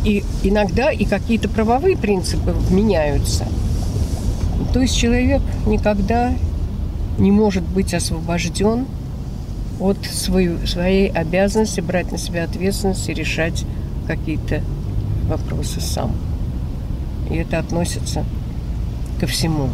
[0.05, 3.47] И иногда и какие-то правовые принципы меняются.
[4.73, 6.33] То есть человек никогда
[7.23, 8.85] не может быть освобожден
[9.79, 13.65] от свою, своей обязанности брать на себя ответственность и решать
[14.09, 14.61] какие-то
[15.29, 16.17] вопросы сам.
[17.31, 18.25] И это относится
[19.21, 19.69] ко всему.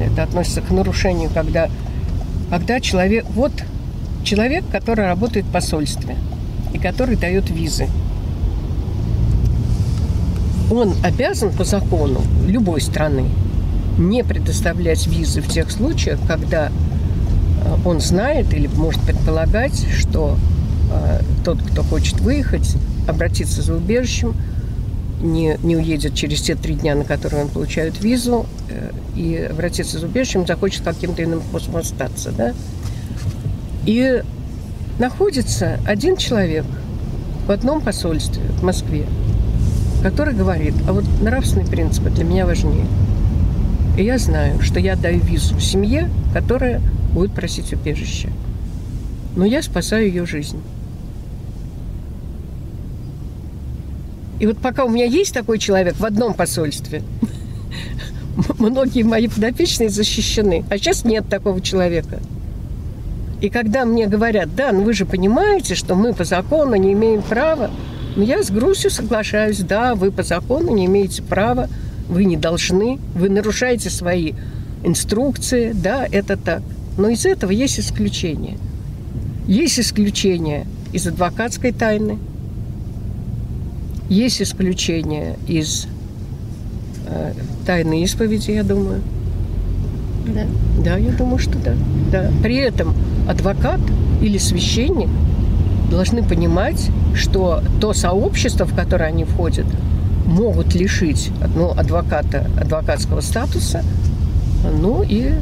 [0.00, 1.68] Это относится к нарушению, когда,
[2.48, 3.26] когда человек...
[3.34, 3.52] Вот
[4.24, 6.16] человек, который работает в посольстве
[6.72, 7.88] и который дает визы.
[10.70, 13.26] Он обязан по закону любой страны
[13.98, 16.70] не предоставлять визы в тех случаях, когда э,
[17.84, 20.36] он знает или может предполагать, что
[20.92, 22.76] э, тот, кто хочет выехать,
[23.08, 24.34] обратиться за убежищем,
[25.20, 29.98] не, не уедет через те три дня, на которые он получает визу, э, и обратиться
[29.98, 32.32] за убежищем, захочет каким-то иным способом остаться.
[32.32, 32.54] Да?
[33.86, 34.22] И
[34.98, 36.64] находится один человек
[37.46, 39.06] в одном посольстве в Москве,
[40.02, 42.86] который говорит, а вот нравственные принципы для меня важнее–
[44.00, 46.80] и я знаю, что я даю визу семье, которая
[47.12, 48.30] будет просить убежище.
[49.36, 50.60] Но я спасаю ее жизнь.
[54.38, 57.02] И вот пока у меня есть такой человек в одном посольстве,
[58.58, 60.64] многие мои подопечные защищены.
[60.70, 62.20] А сейчас нет такого человека.
[63.42, 67.20] И когда мне говорят, да, ну вы же понимаете, что мы по закону не имеем
[67.20, 67.70] права,
[68.16, 71.68] ну я с грустью соглашаюсь, да, вы по закону не имеете права
[72.10, 74.32] вы не должны, вы нарушаете свои
[74.82, 76.62] инструкции, да, это так.
[76.98, 78.58] Но из этого есть исключение.
[79.46, 82.18] Есть исключение из адвокатской тайны,
[84.08, 85.86] есть исключение из
[87.06, 87.32] э,
[87.64, 89.02] тайны исповеди, я думаю.
[90.26, 90.46] Да.
[90.84, 91.74] Да, я думаю, что да.
[92.10, 92.30] да.
[92.42, 92.94] При этом
[93.28, 93.80] адвокат
[94.20, 95.08] или священник
[95.90, 99.66] должны понимать, что то сообщество, в которое они входят,
[100.30, 103.84] могут лишить ну, адвоката адвокатского статуса,
[104.80, 105.32] ну и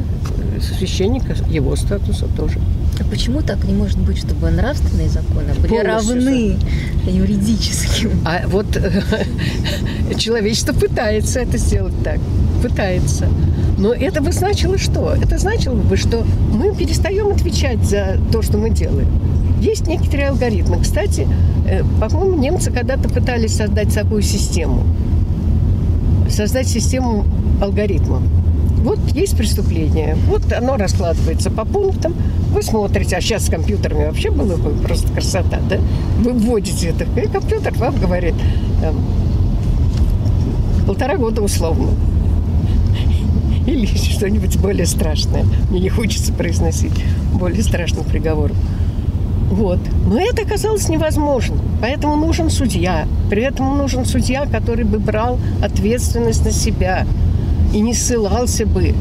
[0.61, 2.59] священника его статуса тоже.
[2.99, 6.57] А почему так не может быть, чтобы нравственные законы были Полностью равны
[7.05, 7.11] же.
[7.11, 8.11] юридическим?
[8.25, 8.67] А вот
[10.17, 12.19] человечество пытается это сделать так,
[12.61, 13.27] пытается.
[13.77, 15.13] Но это бы значило что?
[15.13, 19.07] Это значило бы, что мы перестаем отвечать за то, что мы делаем.
[19.61, 20.81] Есть некоторые алгоритмы.
[20.81, 21.27] Кстати, э,
[21.99, 24.83] по-моему, немцы когда-то пытались создать такую систему.
[26.29, 27.25] Создать систему
[27.61, 28.21] алгоритмов.
[28.83, 32.15] Вот есть преступление, вот оно раскладывается по пунктам,
[32.53, 35.77] вы смотрите, а сейчас с компьютерами вообще было бы просто красота, да?
[36.19, 38.35] Вы вводите это, и компьютер вам говорит,
[38.81, 38.95] там,
[40.87, 41.89] полтора года условно.
[43.67, 45.45] Или что-нибудь более страшное.
[45.69, 47.03] Мне не хочется произносить
[47.33, 48.57] более страшных приговоров.
[49.49, 49.79] Вот.
[50.05, 51.57] Но это оказалось невозможно.
[51.81, 53.07] Поэтому нужен судья.
[53.29, 57.05] При этом нужен судья, который бы брал ответственность на себя
[57.73, 58.93] и не ссылался бы,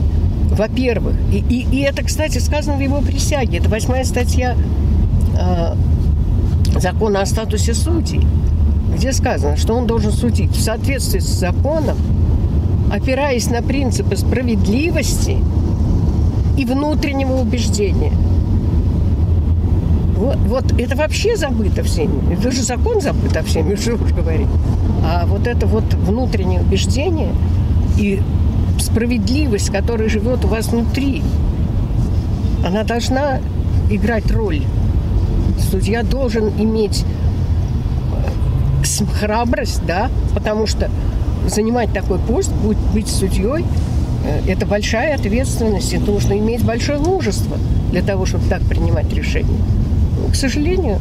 [0.50, 1.16] во-первых.
[1.32, 3.58] И, и, и это, кстати, сказано в его присяге.
[3.58, 4.56] Это восьмая статья
[5.38, 5.74] э,
[6.78, 8.26] закона о статусе судей,
[8.94, 11.98] где сказано, что он должен судить в соответствии с законом,
[12.90, 15.36] опираясь на принципы справедливости
[16.56, 18.12] и внутреннего убеждения–
[20.18, 22.32] вот, вот это вообще забыто всеми.
[22.32, 24.48] Это же закон забыт о всеми, что уж говорить.
[25.04, 27.30] А вот это вот внутреннее убеждение
[27.96, 28.20] и
[28.80, 31.22] справедливость, которая живет у вас внутри,
[32.66, 33.38] она должна
[33.90, 34.62] играть роль.
[35.70, 37.04] Судья должен иметь
[38.82, 40.90] э, храбрость, да, потому что
[41.46, 43.64] занимать такой пост, быть, быть судьей,
[44.24, 47.56] э, это большая ответственность, и нужно иметь большое мужество
[47.92, 49.58] для того, чтобы так принимать решения.
[50.30, 50.98] К сожалению,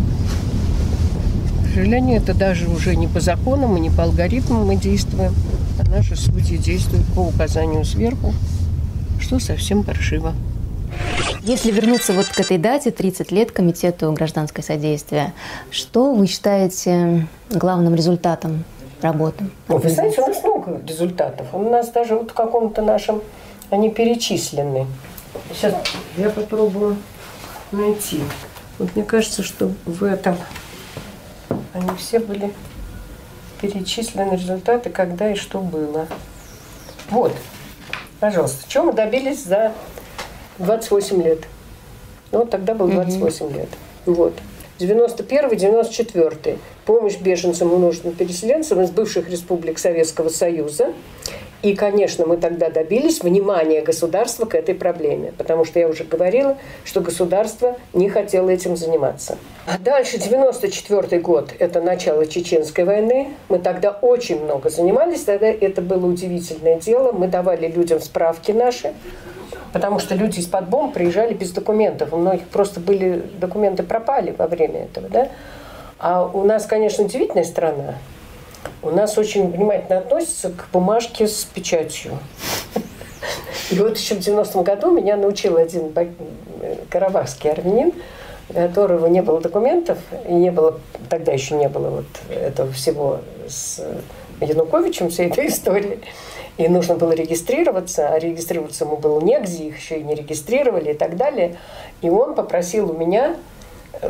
[1.63, 5.34] к сожалению, это даже уже не по законам и не по алгоритмам мы действуем,
[5.80, 8.34] а наши судьи действуют по указанию сверху,
[9.19, 10.34] что совсем паршиво.
[11.43, 15.34] Если вернуться вот к этой дате, 30 лет Комитету гражданское содействие,
[15.69, 18.63] что вы считаете главным результатом
[19.01, 19.45] работы?
[19.67, 21.47] Ну, вы знаете, у нас много результатов.
[21.53, 23.21] У нас даже вот в каком-то нашем
[23.69, 24.88] они перечислены.
[25.53, 25.75] Сейчас
[26.17, 26.97] я попробую
[27.71, 28.21] найти.
[28.80, 30.38] Вот мне кажется, что в этом
[31.73, 32.53] они все были
[33.61, 36.07] перечислены результаты, когда и что было.
[37.09, 37.34] Вот,
[38.19, 39.73] пожалуйста, чего мы добились за
[40.59, 41.39] 28 лет?
[42.32, 43.53] Ну, вот тогда было 28 угу.
[43.55, 43.69] лет.
[44.05, 44.34] Вот.
[44.80, 46.59] 91-94.
[46.86, 50.93] Помощь беженцам и нужным переселенцам из бывших республик Советского Союза.
[51.64, 56.58] И, конечно, мы тогда добились внимания государства к этой проблеме, потому что я уже говорила,
[56.84, 59.38] что государство не хотело этим заниматься.
[59.66, 63.30] А дальше, 94 год, это начало Чеченской войны.
[63.49, 67.12] Мы тогда очень много занимались, тогда это было удивительное дело.
[67.12, 68.93] Мы давали людям справки наши,
[69.74, 72.14] потому что люди из-под бомб приезжали без документов.
[72.14, 75.10] У многих просто были документы пропали во время этого.
[75.10, 75.30] Да?
[75.97, 77.95] А у нас, конечно, удивительная страна
[78.82, 82.17] у нас очень внимательно относятся к бумажке с печатью.
[83.71, 85.93] И вот еще в 90-м году меня научил один
[86.89, 87.93] карабахский армянин,
[88.49, 89.97] у которого не было документов,
[90.28, 93.84] и не было, тогда еще не было вот этого всего с
[94.39, 95.99] Януковичем, всей этой истории.
[96.57, 100.95] И нужно было регистрироваться, а регистрироваться ему было негде, их еще и не регистрировали и
[100.95, 101.57] так далее.
[102.01, 103.36] И он попросил у меня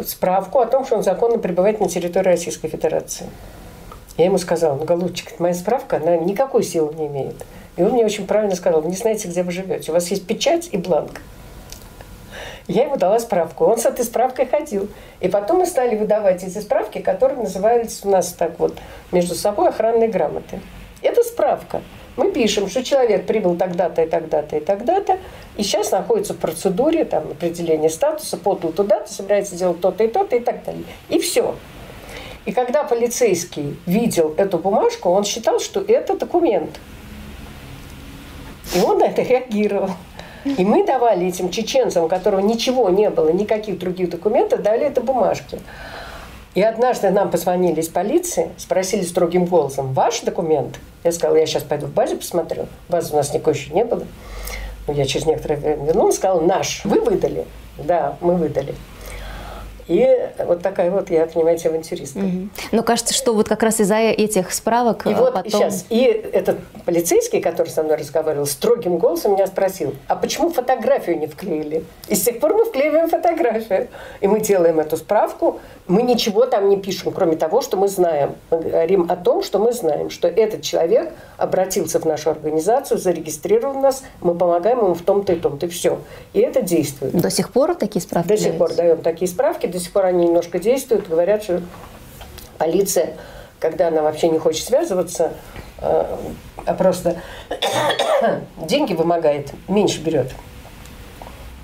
[0.05, 3.25] справку о том, что он законно пребывает на территории Российской Федерации.
[4.17, 7.45] Я ему сказала, ну, голубчик, моя справка, она никакой силы не имеет.
[7.75, 9.91] И он мне очень правильно сказал, вы не знаете, где вы живете.
[9.91, 11.21] У вас есть печать и бланк.
[12.67, 13.65] Я ему дала справку.
[13.65, 14.89] Он с этой справкой ходил.
[15.21, 18.77] И потом мы стали выдавать эти справки, которые назывались у нас так вот
[19.11, 20.59] между собой охранные грамоты.
[21.01, 21.81] Это справка.
[22.17, 25.19] Мы пишем, что человек прибыл тогда-то и тогда-то и тогда-то,
[25.55, 30.35] и сейчас находится в процедуре там, определения статуса, подал туда-то, собирается делать то-то и то-то
[30.35, 30.83] и так далее.
[31.09, 31.55] И все.
[32.47, 36.79] И когда полицейский видел эту бумажку, он считал, что это документ.
[38.73, 39.89] И он на это реагировал.
[40.45, 45.01] И мы давали этим чеченцам, у которого ничего не было, никаких других документов, дали это
[45.01, 45.59] бумажки.
[46.55, 50.79] И однажды нам позвонили из полиции, спросили строгим голосом, ваш документ?
[51.03, 52.67] Я сказала, я сейчас пойду в базе посмотрю.
[52.87, 54.03] Базы у нас никакой еще не было.
[54.87, 56.85] Я через некоторое время вернулась, сказала, наш.
[56.85, 57.45] Вы выдали?
[57.77, 58.73] Да, мы выдали.
[59.87, 62.19] И вот такая вот я, понимаете, авантюристка.
[62.19, 62.49] Угу.
[62.71, 65.51] Но кажется, что вот как раз из-за этих справок И а вот потом...
[65.51, 71.17] сейчас, и этот полицейский, который со мной разговаривал, строгим голосом меня спросил, а почему фотографию
[71.17, 71.83] не вклеили?
[72.07, 73.87] И с тех пор мы вклеиваем фотографию.
[74.21, 78.35] И мы делаем эту справку, мы ничего там не пишем, кроме того, что мы знаем.
[78.51, 83.79] Мы говорим о том, что мы знаем, что этот человек обратился в нашу организацию, зарегистрировал
[83.79, 85.99] нас, мы помогаем ему в том-то и том-то, и все.
[86.33, 87.13] И это действует.
[87.13, 90.25] До сих пор такие справки До сих пор даем такие справки, до сих пор они
[90.25, 91.61] немножко действуют, говорят, что
[92.57, 93.15] полиция,
[93.59, 95.33] когда она вообще не хочет связываться,
[95.79, 96.17] э,
[96.65, 97.21] а просто
[98.57, 100.31] деньги вымогает, меньше берет.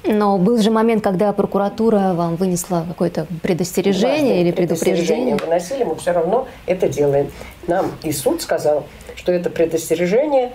[0.06, 5.36] Но был же момент, когда прокуратура вам вынесла какое-то предостережение или предупреждение.
[5.36, 7.32] выносили, мы все равно это делаем.
[7.66, 8.86] Нам и суд сказал,
[9.16, 10.52] что это предостережение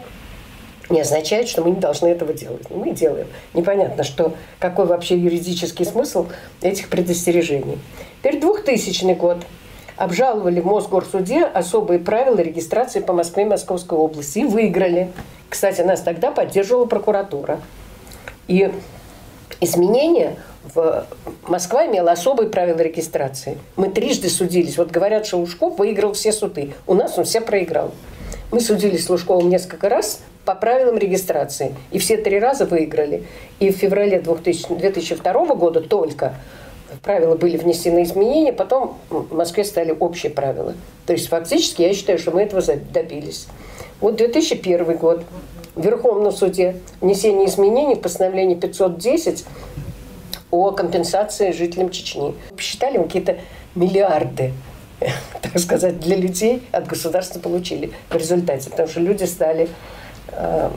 [0.90, 2.70] не означает, что мы не должны этого делать.
[2.70, 3.26] Мы делаем.
[3.54, 6.26] Непонятно, что, какой вообще юридический смысл
[6.62, 7.78] этих предостережений.
[8.20, 9.38] Теперь 2000 год.
[9.96, 15.10] Обжаловали в Мосгорсуде особые правила регистрации по Москве и Московской области и выиграли.
[15.48, 17.60] Кстати, нас тогда поддерживала прокуратура.
[18.46, 18.70] И
[19.60, 20.36] изменения
[20.72, 21.04] в
[21.48, 23.58] Москва имела особые правила регистрации.
[23.74, 24.78] Мы трижды судились.
[24.78, 26.74] Вот говорят, что Ушков выиграл все суды.
[26.86, 27.92] У нас он все проиграл.
[28.50, 31.74] Мы судились с Лужковым несколько раз по правилам регистрации.
[31.90, 33.24] И все три раза выиграли.
[33.60, 36.34] И в феврале 2000, 2002 года только
[37.02, 40.72] правила были внесены изменения, потом в Москве стали общие правила.
[41.06, 43.48] То есть фактически я считаю, что мы этого добились.
[44.00, 45.24] Вот 2001 год.
[45.74, 49.44] В Верховном суде внесение изменений в постановление 510
[50.50, 52.34] о компенсации жителям Чечни.
[52.56, 53.36] Посчитали какие-то
[53.74, 54.54] миллиарды
[55.42, 58.70] так сказать, для людей от государства получили в результате.
[58.70, 59.68] Потому что люди стали
[60.32, 60.70] Э,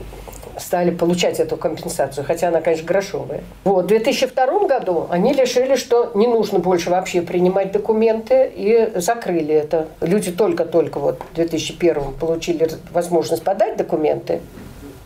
[0.58, 3.40] стали получать эту компенсацию, хотя она, конечно, грошовая.
[3.64, 9.54] Вот, в 2002 году они решили, что не нужно больше вообще принимать документы и закрыли
[9.54, 9.88] это.
[10.02, 14.40] Люди только-только вот в 2001 получили возможность подать документы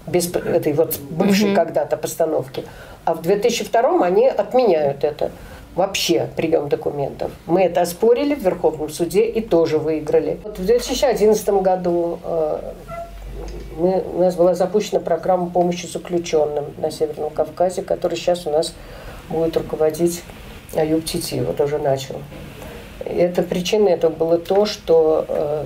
[0.09, 1.55] без этой вот бывшей mm-hmm.
[1.55, 2.65] когда-то постановки.
[3.05, 5.31] А в 2002 они отменяют это
[5.77, 7.31] вообще прием документов.
[7.47, 10.41] Мы это оспорили в Верховном суде и тоже выиграли.
[10.43, 12.73] Вот в 2011 году э,
[13.77, 18.75] мы, у нас была запущена программа помощи заключенным на Северном Кавказе, которая сейчас у нас
[19.29, 20.23] будет руководить
[20.75, 22.17] Аюб Тити, вот уже начал.
[23.05, 25.65] И это причина этого было то, что э,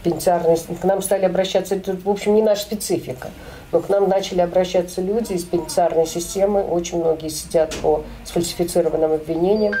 [0.00, 3.30] в пенитенциарной к нам стали обращаться, это, в общем, не наша специфика,
[3.72, 9.74] но к нам начали обращаться люди из пенитенциарной системы, очень многие сидят по сфальсифицированным обвинениям,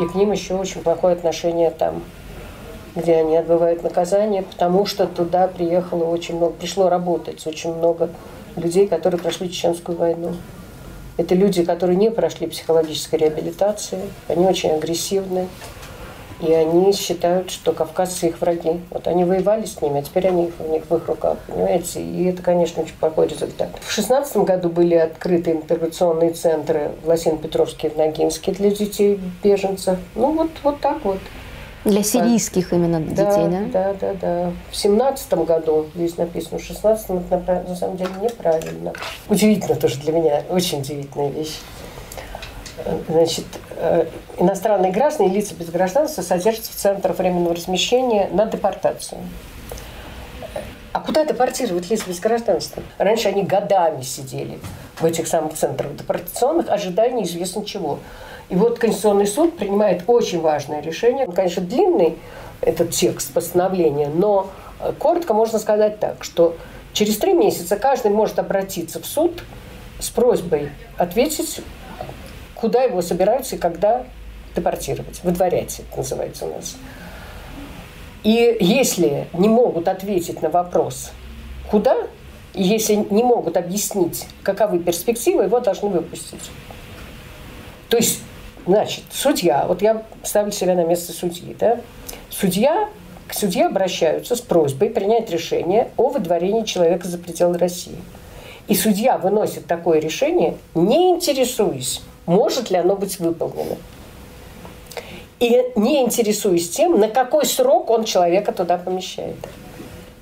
[0.00, 2.02] и к ним еще очень плохое отношение там
[2.94, 8.10] где они отбывают наказание, потому что туда приехало очень много, пришло работать очень много
[8.56, 10.34] людей, которые прошли Чеченскую войну.
[11.16, 15.48] Это люди, которые не прошли психологической реабилитации, они очень агрессивны,
[16.44, 18.80] и они считают, что кавказцы их враги.
[18.90, 22.02] Вот они воевали с ними, а теперь они у них в их руках, понимаете?
[22.02, 23.70] И это, конечно, очень плохой результат.
[23.80, 29.98] В шестнадцатом году были открыты интеграционные центры в Лосино-Петровске и в Ногинске для детей беженцев.
[30.14, 31.18] Ну, вот, вот так вот.
[31.84, 32.76] Для сирийских да.
[32.76, 33.60] именно детей, да?
[33.70, 34.52] Да, да, да.
[34.70, 38.94] В семнадцатом году, здесь написано, в шестнадцатом это на самом деле неправильно.
[39.28, 41.58] Удивительно тоже для меня, очень удивительная вещь.
[43.08, 43.46] Значит,
[43.76, 44.06] э,
[44.38, 49.20] иностранные граждане и лица без гражданства содержатся в центрах временного размещения на депортацию.
[50.92, 52.82] А куда депортировать лиц без гражданства?
[52.98, 54.58] Раньше они годами сидели
[55.00, 57.98] в этих самых центрах депортационных, ожидая неизвестно чего.
[58.48, 61.26] И вот Конституционный суд принимает очень важное решение.
[61.26, 62.18] Он, конечно, длинный,
[62.60, 64.50] этот текст постановления, но
[64.80, 66.56] э, коротко можно сказать так, что
[66.92, 69.42] через три месяца каждый может обратиться в суд
[69.98, 71.60] с просьбой ответить
[72.64, 74.06] куда его собираются и когда
[74.56, 76.76] депортировать, выдворять, называется у нас.
[78.22, 81.12] И если не могут ответить на вопрос,
[81.70, 81.94] куда,
[82.54, 86.40] если не могут объяснить, каковы перспективы, его должны выпустить.
[87.90, 88.22] То есть,
[88.66, 91.82] значит, судья, вот я ставлю себя на место судьи, да,
[92.30, 92.88] судья,
[93.28, 97.98] к судье обращаются с просьбой принять решение о выдворении человека за пределы России.
[98.68, 103.76] И судья выносит такое решение, не интересуясь может ли оно быть выполнено.
[105.40, 109.36] И не интересуясь тем, на какой срок он человека туда помещает.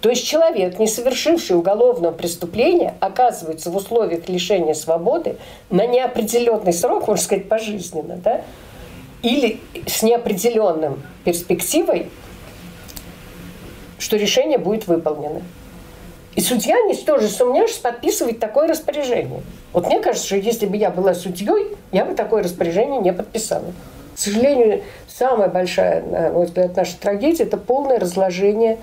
[0.00, 5.36] То есть человек, не совершивший уголовного преступления, оказывается в условиях лишения свободы
[5.70, 8.42] на неопределенный срок, можно сказать, пожизненно, да?
[9.22, 12.10] или с неопределенным перспективой,
[13.98, 15.42] что решение будет выполнено.
[16.34, 19.42] И судья, не тоже сомневаешься, подписывает такое распоряжение.
[19.72, 23.72] Вот мне кажется, что если бы я была судьей, я бы такое распоряжение не подписала.
[24.14, 28.78] К сожалению, самая большая, на мой взгляд, наша трагедия– это полное разложение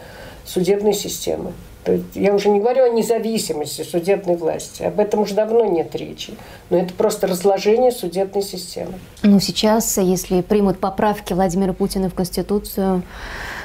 [0.45, 1.53] судебной системы.
[1.83, 4.83] То есть я уже не говорю о независимости судебной власти.
[4.83, 6.33] Об этом уже давно нет речи.
[6.69, 8.93] Но это просто разложение судебной системы.
[9.23, 13.03] Ну, сейчас, если примут поправки Владимира Путина в Конституцию,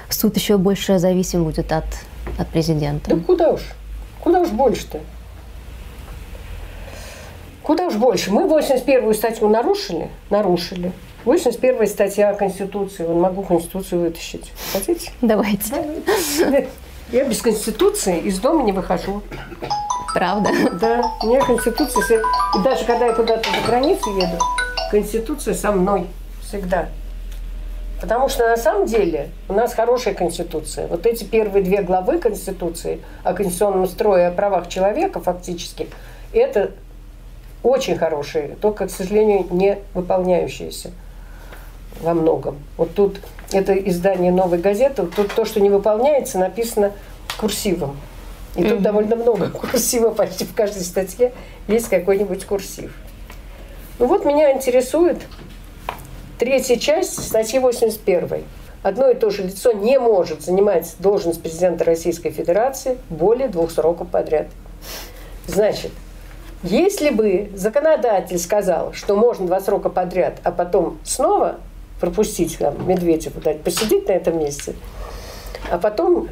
[0.09, 1.85] суд еще больше зависим будет от
[2.39, 3.11] от президента.
[3.11, 3.63] Да куда уж?
[4.21, 5.01] Куда уж больше-то?
[7.63, 8.31] Куда уж больше?
[8.31, 10.11] Мы 81-ю статью нарушили?
[10.31, 10.93] Нарушили.
[11.25, 13.05] 81 статья Конституции.
[13.05, 14.53] Вон могу Конституцию вытащить.
[14.73, 15.13] Хотите?
[15.23, 15.71] Давайте.
[15.71, 16.69] Давайте.
[17.11, 19.23] Я без Конституции из дома не выхожу.
[20.15, 20.51] Правда?
[20.81, 21.03] Да.
[21.23, 22.21] У меня Конституция...
[22.21, 24.39] И даже когда я куда-то за границу еду,
[24.91, 26.07] Конституция со мной
[26.43, 26.89] всегда.
[28.05, 30.87] Потому что на самом деле у нас хорошая конституция.
[30.89, 35.89] Вот эти первые две главы конституции о конституционном строе и о правах человека фактически,
[36.35, 36.73] это
[37.63, 40.91] очень хорошие, только, к сожалению, не выполняющиеся
[42.03, 42.59] во многом.
[42.77, 46.93] Вот тут это издание «Новой газеты», тут то, что не выполняется, написано
[47.41, 47.97] курсивом.
[48.55, 48.69] И mm-hmm.
[48.69, 51.33] тут довольно много курсива, почти в каждой статье
[51.69, 52.95] есть какой-нибудь курсив.
[53.99, 55.23] Ну вот меня интересует
[56.37, 58.43] Третья часть статьи 81.
[58.83, 64.09] Одно и то же лицо не может занимать должность президента Российской Федерации более двух сроков
[64.09, 64.49] подряд.
[65.47, 65.93] Значит,
[66.65, 71.61] если бы законодатель сказал, что можно два срока подряд, а потом снова
[72.01, 74.75] пропустить там, Медведеву, дать посидеть на этом месте,
[75.71, 76.29] а потом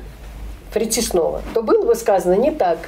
[0.75, 2.79] прийти снова, то было бы сказано не так.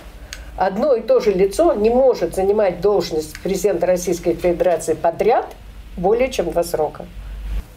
[0.56, 5.46] Одно и то же лицо не может занимать должность президента Российской Федерации подряд–
[5.96, 7.06] более чем два срока.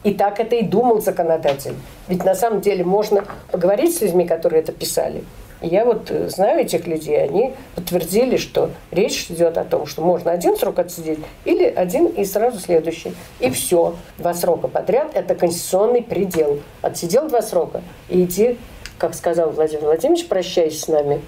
[0.03, 1.73] И так это и думал законодатель.
[2.07, 5.23] Ведь на самом деле можно поговорить с людьми, которые это писали.
[5.61, 10.31] Я вот э, знаю этих людей, они подтвердили, что речь идет о том, что можно
[10.31, 13.13] один срок отсидеть или один и сразу следующий.
[13.39, 13.95] И все.
[14.19, 16.59] Два срока подряд– это конституционный предел.
[16.83, 18.59] Отсидел два срока и иди,
[18.99, 21.21] как сказал Владимир Владимирович, прощаясь с нами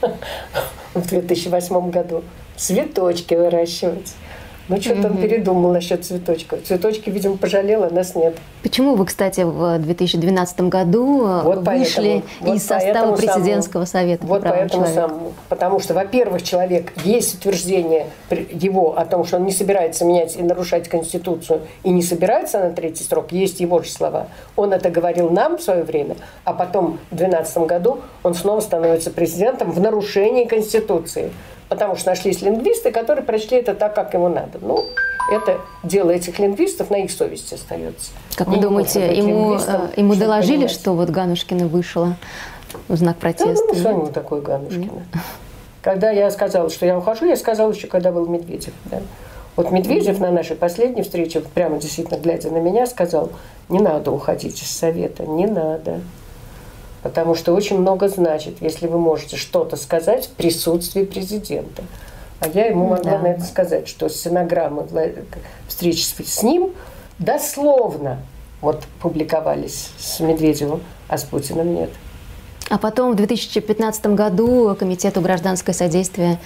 [0.94, 2.24] в 2008 году,
[2.56, 4.14] цветочки выращивать.
[4.68, 6.62] Ну, что-то он передумал насчет цветочков.
[6.62, 8.36] Цветочки, видимо, пожалела, нас нет.
[8.62, 14.06] Почему вы, кстати, в 2012 году э, вот вышли поэтому, из вот состава президентского самому,
[14.06, 14.26] совета?
[14.26, 14.94] Вот поэтому человека?
[14.94, 15.32] самому.
[15.48, 20.42] Потому что, во-первых, человек, есть утверждение его о том, что он не собирается менять и
[20.42, 24.28] нарушать Конституцию, и не собирается на третий срок, есть его же слова.
[24.54, 29.10] Он это говорил нам в свое время, а потом в 2012 году он снова становится
[29.10, 31.32] президентом в нарушении Конституции
[31.72, 34.58] потому что нашлись лингвисты, которые прочли это так, как ему надо.
[34.60, 34.84] Ну,
[35.32, 38.10] это дело этих лингвистов на их совести остается.
[38.36, 40.70] Как вы думаете, ему, э, ему доложили, понимать.
[40.70, 42.16] что вот Ганушкина вышла
[42.88, 43.54] в знак протеста?
[43.54, 45.06] Да, ну, что ему такое Ганушкина?
[45.80, 48.74] Когда я сказала, что я ухожу, я сказала еще, когда был Медведев.
[48.84, 49.00] Да?
[49.56, 53.30] Вот Медведев на нашей последней встрече, прямо действительно глядя на меня, сказал,
[53.70, 56.02] не надо уходить из совета, не надо.
[57.02, 61.82] Потому что очень много значит, если вы можете что-то сказать в присутствии президента.
[62.40, 63.18] А я ему могла да.
[63.18, 64.86] на это сказать, что стенограммы
[65.68, 66.72] встречи с ним
[67.18, 68.18] дословно
[68.60, 71.90] вот публиковались с Медведевым, а с Путиным нет.
[72.68, 76.38] А потом в 2015 году Комитету гражданское содействие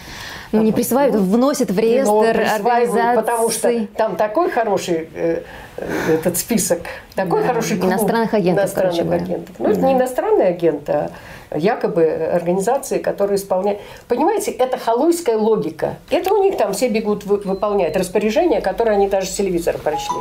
[0.51, 3.17] ну, не присваивают, вносят в реестр организаций.
[3.17, 5.43] Потому что там такой хороший э,
[5.77, 6.81] этот список,
[7.15, 8.65] такой да, хороший клуб иностранных агентов.
[8.65, 9.55] Иностранных агентов.
[9.59, 9.71] Ну, да.
[9.73, 11.11] это не иностранные агенты, а
[11.59, 13.81] якобы организации, которые исполняют.
[14.09, 15.97] Понимаете, это халуйская логика.
[16.11, 20.17] Это у них там все бегут выполнять распоряжения, которые они даже с телевизора прочли.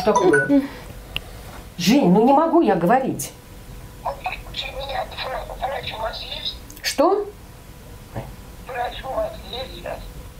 [0.00, 0.62] Что такое?
[1.76, 3.32] Жень, ну не могу я говорить.
[6.82, 7.26] Что?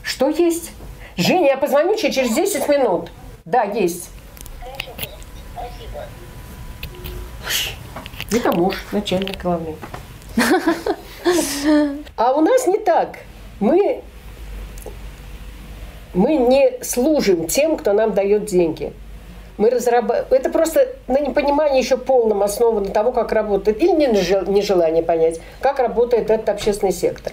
[0.03, 0.73] Что есть?
[1.17, 3.11] Женя, я позвоню тебе через 10 минут.
[3.45, 4.11] Да, есть.
[8.33, 9.77] Это муж, начальник главный.
[12.17, 13.19] А у нас не так.
[13.61, 14.03] Мы,
[16.15, 18.93] мы не служим тем, кто нам дает деньги.
[19.59, 20.27] Мы разрабатываем...
[20.31, 26.31] Это просто на непонимании еще полном основано того, как работает, или нежелание понять, как работает
[26.31, 27.33] этот общественный сектор.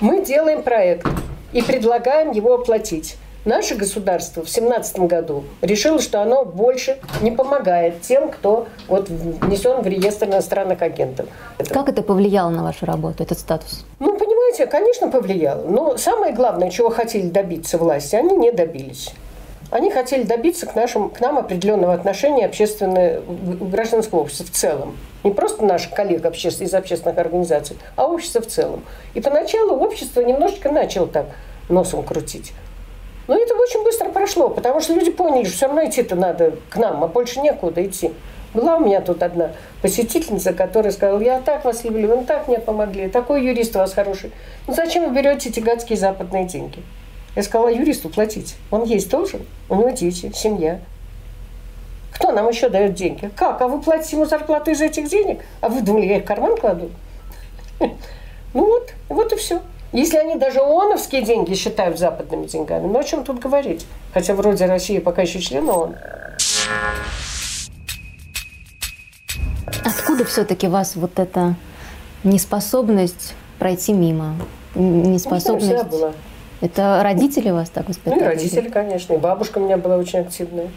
[0.00, 1.06] Мы делаем проект
[1.52, 3.16] и предлагаем его оплатить.
[3.44, 9.80] Наше государство в 2017 году решило, что оно больше не помогает тем, кто вот внесен
[9.80, 11.26] в реестр иностранных агентов.
[11.70, 13.86] Как это повлияло на вашу работу, этот статус?
[14.00, 15.62] Ну, понимаете, конечно, повлияло.
[15.62, 19.14] Но самое главное, чего хотели добиться власти, они не добились.
[19.70, 24.96] Они хотели добиться к, нашим, к нам определенного отношения общественного, гражданского общества в целом.
[25.24, 28.82] Не просто наших коллег обществ, из общественных организаций, а общество в целом.
[29.14, 31.26] И поначалу общество немножечко начало так
[31.68, 32.52] носом крутить.
[33.28, 36.76] Но это очень быстро прошло, потому что люди поняли, что все равно идти-то надо к
[36.76, 38.10] нам, а больше некуда идти.
[38.54, 39.52] Была у меня тут одна
[39.82, 43.92] посетительница, которая сказала, я так вас люблю, вы так мне помогли, такой юрист у вас
[43.92, 44.32] хороший.
[44.66, 46.82] Ну зачем вы берете эти гадские западные деньги?
[47.36, 48.56] Я сказала юристу платить.
[48.70, 50.80] Он есть должен, у него дети, семья.
[52.14, 53.30] Кто нам еще дает деньги?
[53.36, 53.60] Как?
[53.60, 55.44] А вы платите ему зарплату из этих денег?
[55.60, 56.90] А вы думали, я их в карман кладу?
[58.54, 59.60] Ну вот, вот и все.
[59.92, 63.86] Если они даже ООНовские деньги считают западными деньгами, ну о чем тут говорить?
[64.12, 65.96] Хотя вроде Россия пока еще член ООН.
[69.84, 71.54] Откуда все-таки вас вот эта
[72.22, 74.36] неспособность пройти мимо?
[74.74, 75.72] Неспособность...
[75.72, 76.12] Ну, была.
[76.60, 78.18] Это родители вас так воспитали?
[78.18, 79.14] Ну, и родители, конечно.
[79.14, 80.68] И бабушка у меня была очень активная.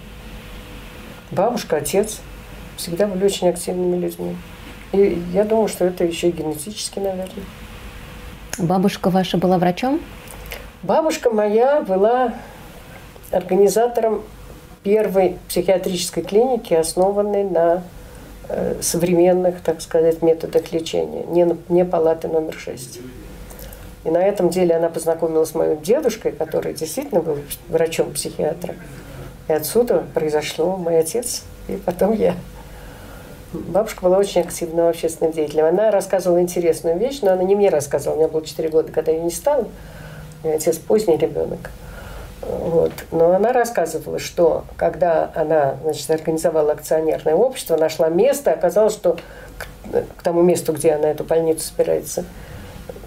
[1.31, 2.19] Бабушка, отец
[2.77, 4.37] всегда были очень активными людьми.
[4.93, 7.43] И я думаю, что это еще и генетически, наверное.
[8.57, 10.01] Бабушка ваша была врачом?
[10.83, 12.33] Бабушка моя была
[13.31, 14.23] организатором
[14.83, 17.83] первой психиатрической клиники, основанной на
[18.49, 22.99] э, современных, так сказать, методах лечения, не, не палаты номер шесть.
[24.03, 27.37] И на этом деле она познакомилась с моим дедушкой, который действительно был
[27.69, 28.75] врачом-психиатром.
[29.47, 32.35] И отсюда произошло мой отец, и потом я.
[33.53, 35.65] Бабушка была очень активным общественным деятелем.
[35.65, 38.15] Она рассказывала интересную вещь, но она не мне рассказывала.
[38.15, 39.67] У меня было 4 года, когда я не стала.
[40.43, 41.69] Мой отец поздний ребенок.
[42.41, 42.93] Вот.
[43.11, 49.17] Но она рассказывала, что когда она значит, организовала акционерное общество, нашла место, оказалось, что
[49.57, 49.67] к,
[50.17, 52.23] к тому месту, где она эту больницу собирается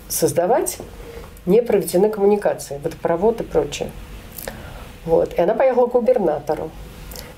[0.09, 0.77] создавать,
[1.47, 3.91] не проведены коммуникации, водопровод и прочее.
[5.07, 5.33] Вот.
[5.33, 6.71] И она поехала к губернатору.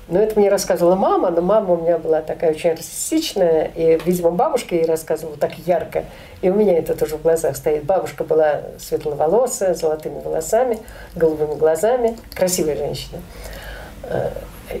[0.07, 4.31] Но это мне рассказывала мама, но мама у меня была такая очень артистичная, и, видимо,
[4.31, 6.05] бабушка ей рассказывала так ярко,
[6.41, 7.83] и у меня это тоже в глазах стоит.
[7.83, 10.79] Бабушка была светловолосая, с золотыми волосами,
[11.13, 13.19] голубыми глазами, красивая женщина.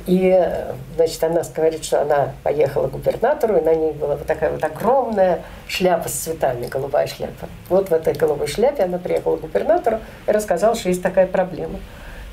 [0.05, 0.49] И,
[0.95, 4.63] значит, она говорит, что она поехала к губернатору, и на ней была вот такая вот
[4.63, 7.47] огромная шляпа с цветами, голубая шляпа.
[7.69, 11.79] Вот в этой голубой шляпе она приехала к губернатору и рассказала, что есть такая проблема.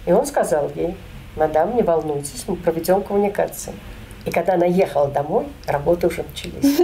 [0.06, 0.96] И он сказал ей,
[1.36, 3.72] мадам, не волнуйтесь, мы проведем коммуникации.
[4.24, 6.80] И когда она ехала домой, работы уже начались.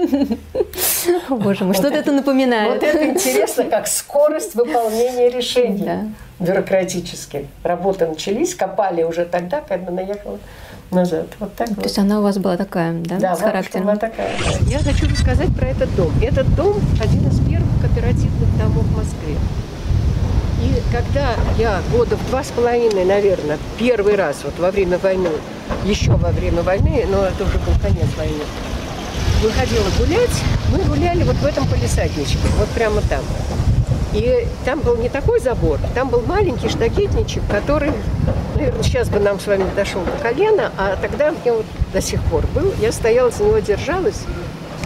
[1.30, 2.74] О, боже мой, что-то это напоминает.
[2.74, 6.05] Вот это интересно, как скорость выполнения решений да.
[6.38, 7.46] бюрократических.
[7.62, 10.38] Работы начались, копали уже тогда, когда она ехала
[10.90, 11.28] назад.
[11.38, 11.84] Вот так То вот.
[11.84, 13.86] есть она у вас была такая, да, да с характером?
[13.86, 14.32] была такая.
[14.66, 16.11] Я хочу рассказать про этот дом.
[16.22, 19.36] Этот дом один из первых кооперативных домов в Москве.
[20.61, 25.30] И когда я года в два с половиной, наверное, первый раз вот во время войны,
[25.84, 28.42] еще во время войны, но это уже был конец войны,
[29.42, 33.22] выходила гулять, мы гуляли вот в этом полисадничке, вот прямо там.
[34.12, 37.92] И там был не такой забор, там был маленький штакетничек, который,
[38.54, 42.22] наверное, сейчас бы нам с вами дошел до колена, а тогда мне вот до сих
[42.24, 42.74] пор был.
[42.82, 44.22] Я стояла за него, держалась,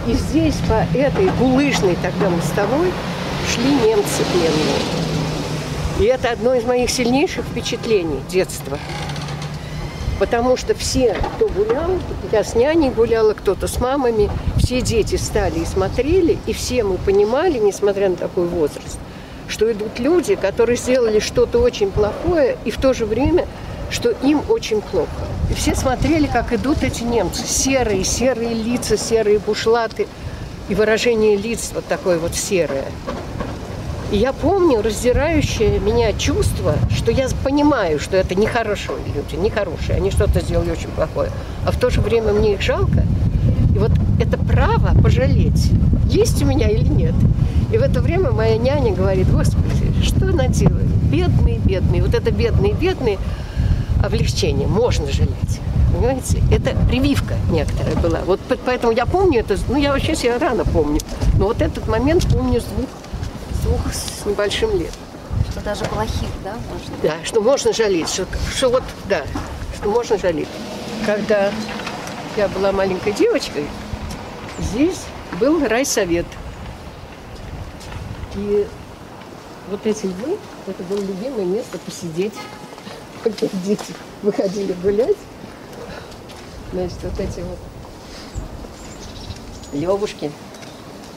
[0.06, 2.92] и здесь по этой булыжной тогда мостовой
[3.52, 5.13] шли немцы пленные.
[6.00, 8.78] И это одно из моих сильнейших впечатлений детства.
[10.18, 11.90] Потому что все, кто гулял,
[12.32, 16.98] я с няней гуляла, кто-то с мамами, все дети стали и смотрели, и все мы
[16.98, 18.98] понимали, несмотря на такой возраст,
[19.48, 23.46] что идут люди, которые сделали что-то очень плохое, и в то же время,
[23.90, 25.08] что им очень плохо.
[25.50, 27.46] И все смотрели, как идут эти немцы.
[27.46, 30.08] Серые, серые лица, серые бушлаты.
[30.68, 32.86] И выражение лиц вот такое вот серое.
[34.14, 40.12] И я помню раздирающее меня чувство, что я понимаю, что это нехорошие люди, нехорошие, они
[40.12, 41.32] что-то сделали очень плохое.
[41.66, 43.02] А в то же время мне их жалко.
[43.74, 43.90] И вот
[44.20, 45.72] это право пожалеть,
[46.08, 47.14] есть у меня или нет.
[47.72, 50.86] И в это время моя няня говорит, господи, что она делает?
[51.10, 52.00] Бедные, бедные.
[52.00, 53.18] Вот это бедные, бедные
[54.00, 55.58] облегчение, можно жалеть.
[55.92, 56.40] Понимаете?
[56.52, 58.20] Это прививка некоторая была.
[58.24, 61.00] Вот поэтому я помню это, ну я вообще себя рано помню.
[61.36, 62.88] Но вот этот момент помню с двух,
[63.64, 64.92] двух с небольшим лет.
[65.50, 66.96] Что даже плохих, да, можно?
[67.02, 69.24] Да, что можно жалеть, что, что вот, да,
[69.76, 70.48] что можно жалеть.
[71.04, 71.52] Когда
[72.36, 73.66] я была маленькой девочкой,
[74.58, 75.02] здесь
[75.40, 76.26] был райсовет.
[78.36, 78.66] И
[79.70, 82.34] вот эти львы, это было любимое место посидеть
[83.24, 85.16] когда дети выходили гулять,
[86.72, 87.58] значит, вот эти вот
[89.72, 90.30] левушки,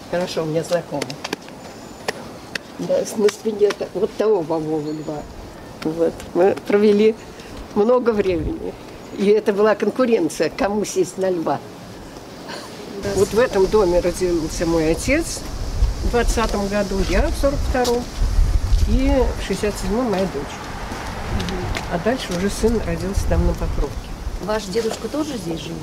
[0.09, 1.03] хорошо мне знакомы,
[2.80, 5.21] да, на спине вот того бобового льва.
[5.84, 6.13] Вот.
[6.34, 7.15] Мы провели
[7.75, 8.73] много времени.
[9.17, 11.59] И это была конкуренция, кому сесть на льва.
[13.03, 13.09] Да.
[13.15, 15.39] Вот в этом доме родился мой отец
[16.03, 18.03] в 20 году, я в 42-м,
[18.89, 20.55] и в 67-м моя дочь.
[21.91, 23.95] А дальше уже сын родился там на Покровке.
[24.43, 25.75] Ваш дедушка тоже здесь жил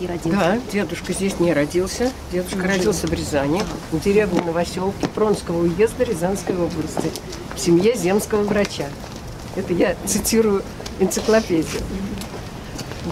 [0.00, 0.38] и родился?
[0.38, 2.10] Да, дедушка здесь не родился.
[2.32, 3.16] Дедушка не родился жил.
[3.16, 3.96] в Рязани, а.
[3.96, 7.10] в деревне Новоселки Пронского уезда Рязанской области,
[7.54, 8.86] в семье земского врача.
[9.56, 10.62] Это я цитирую
[11.00, 11.82] энциклопедию.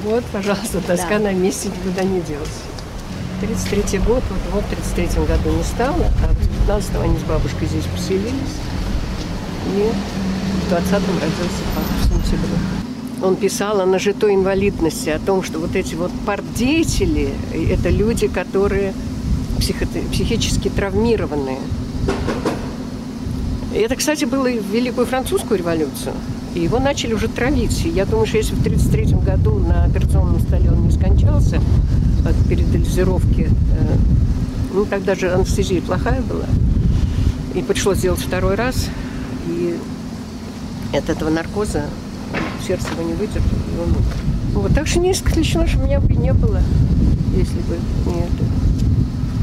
[0.05, 1.31] Вот, пожалуйста, доска да.
[1.31, 2.49] на месте никуда не делась.
[3.41, 7.69] 33 год, вот, вот в 33 году не стало, а в 19 они с бабушкой
[7.69, 8.33] здесь поселились.
[9.75, 9.91] И
[10.67, 12.78] в 20-м родился папа в сентябре.
[13.21, 17.31] Он писал о нажитой инвалидности, о том, что вот эти вот партдеятели–
[17.71, 18.95] это люди, которые
[19.59, 21.59] психо психически травмированные.
[23.75, 26.15] И это, кстати, было и в Великую Французскую революцию.
[26.55, 27.85] И его начали уже травить.
[27.85, 31.61] И я думаю, что если в 1933 году на операционном столе он не скончался
[32.25, 33.97] от передозировки, э,
[34.73, 36.47] ну, тогда же анестезия плохая была,
[37.55, 38.87] и пришлось сделать второй раз,
[39.49, 39.77] и
[40.93, 41.85] от этого наркоза
[42.69, 43.95] сердце его не выдержало, и он
[44.53, 46.61] Вот, так что не исключено, что меня бы не было,
[47.35, 48.45] если бы не это.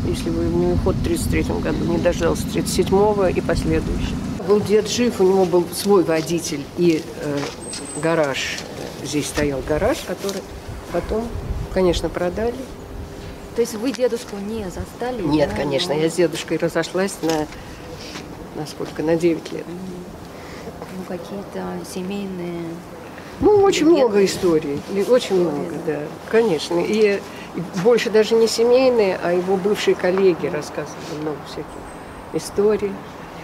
[0.07, 4.15] Если бы не уход в 33 году, не дождался 37-го и последующих.
[4.47, 7.37] Был дед жив, у него был свой водитель и э,
[8.03, 8.59] гараж.
[9.03, 10.43] Здесь стоял гараж, который
[10.91, 11.27] потом,
[11.73, 12.53] конечно, продали.
[13.55, 15.23] То есть вы дедушку не застали?
[15.23, 15.55] Нет, да?
[15.55, 17.47] конечно, я с дедушкой разошлась на,
[18.55, 19.65] на сколько, на 9 лет.
[19.67, 22.65] Ну, какие-то семейные...
[23.41, 24.01] Ну, очень легенды.
[24.01, 26.79] много историй, очень много, да, конечно.
[26.79, 27.21] И,
[27.83, 31.65] больше даже не семейные, а его бывшие коллеги рассказывали много всяких
[32.33, 32.91] историй.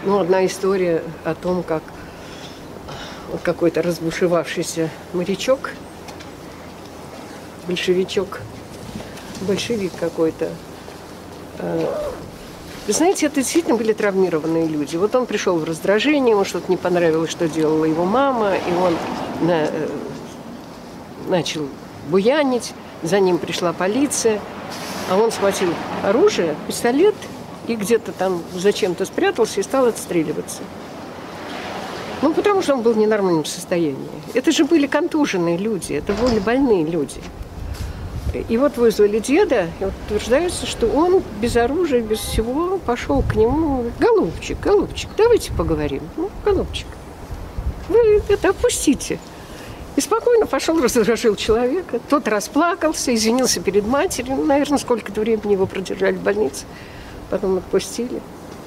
[0.06, 1.84] Ну, одна история о том, как
[3.44, 5.72] какой-то разбушевавшийся морячок,
[7.68, 8.42] большевичок,
[9.42, 10.50] большевик какой-то,
[11.60, 11.94] э,
[12.92, 14.98] вы знаете, это действительно были травмированные люди.
[14.98, 18.98] Вот он пришел в раздражение, ему что-то не понравилось, что делала его мама, и он
[19.48, 19.88] на, э,
[21.30, 21.70] начал
[22.10, 24.42] буянить, за ним пришла полиция,
[25.10, 25.74] а он схватил
[26.04, 27.16] оружие, пистолет,
[27.68, 30.60] и где-то там зачем-то спрятался и стал отстреливаться.
[32.22, 34.10] Ну, потому что он был в ненормальном состоянии.
[34.34, 37.22] Это же были контуженные люди, это были больные люди.
[38.34, 43.86] И вот вызвали деда, и утверждается, что он без оружия, без всего пошел к нему.
[44.00, 46.02] Голубчик, голубчик, давайте поговорим.
[46.16, 46.88] Ну, голубчик,
[47.90, 49.20] вы это опустите.
[49.98, 52.00] И спокойно пошел, разоружил человека.
[52.10, 54.38] Тот расплакался, извинился перед матерью.
[54.38, 56.66] Ну, наверное, сколько-то времени его продержали в больнице.
[57.30, 58.22] Потом отпустили.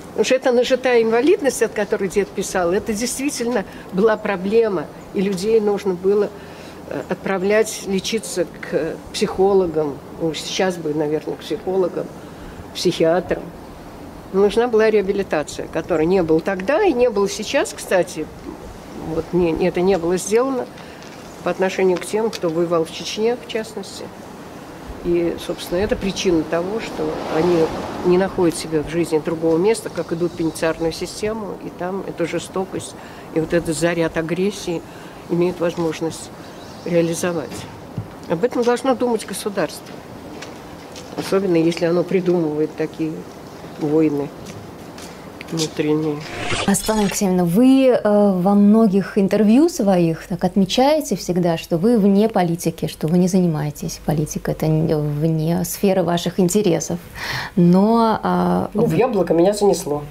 [0.09, 4.87] Потому что это нажитая инвалидность, от которой дед писал, это действительно была проблема.
[5.15, 6.29] И людей нужно было
[7.09, 12.07] отправлять лечиться к психологам, ну, сейчас бы, наверное, к психологам,
[12.75, 13.43] психиатрам.
[14.33, 18.27] нужна была реабилитация, которой не было тогда и не было сейчас, кстати.
[19.09, 20.67] Вот не, это не было сделано
[21.43, 24.05] по отношению к тем, кто воевал в Чечне, в частности.
[25.05, 27.07] И, собственно, это причина того, что
[27.37, 27.67] они
[28.07, 32.27] не находят себя в жизни другого места, как идут в пенитенциарную систему, и там эта
[32.27, 32.95] жестокость
[33.35, 34.81] и вот этот заряд агрессии
[35.29, 36.31] имеют возможность
[36.85, 37.51] реализовать.
[38.29, 39.95] Об этом должно думать государство.
[41.17, 43.13] Особенно если оно придумывает такие
[43.79, 44.29] войны
[45.51, 46.17] внутренние.
[46.67, 52.87] Светлана Алексеевна, вы э, во многих интервью своих так отмечаете всегда, что вы вне политики,
[52.87, 56.99] что вы не занимаетесь политикой, это вне сферы ваших интересов.
[57.57, 58.19] Но...
[58.23, 60.03] Э, ну, в яблоко меня занесло.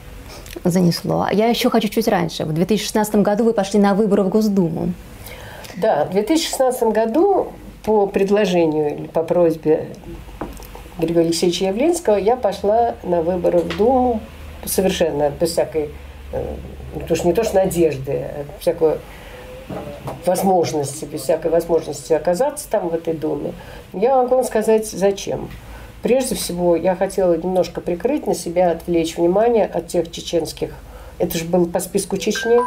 [0.63, 1.28] Занесло.
[1.32, 2.45] Я еще хочу чуть раньше.
[2.45, 4.93] В 2016 году вы пошли на выборы в Госдуму.
[5.78, 7.47] Да, в 2016 году
[7.84, 9.89] по предложению или по просьбе
[10.99, 14.19] Григория Алексеевича Явленского я пошла на выборы в Думу
[14.65, 15.89] совершенно без всякой,
[16.32, 16.55] э,
[16.95, 18.97] не то, что, не то что надежды, а всякой
[20.26, 23.53] возможности, без всякой возможности оказаться там в этой Думе.
[23.93, 25.49] Я могу вам сказать, зачем.
[26.01, 30.71] Прежде всего, я хотела немножко прикрыть на себя, отвлечь внимание от тех чеченских,
[31.17, 32.59] это же было по списку Чечни,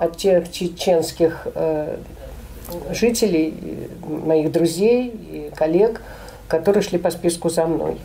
[0.00, 1.96] от тех чеченских э,
[2.90, 3.54] жителей,
[4.06, 6.02] моих друзей и коллег,
[6.48, 7.98] которые шли по списку за мной.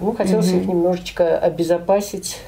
[0.00, 0.60] Ну, хотелось mm-hmm.
[0.60, 2.38] их немножечко обезопасить.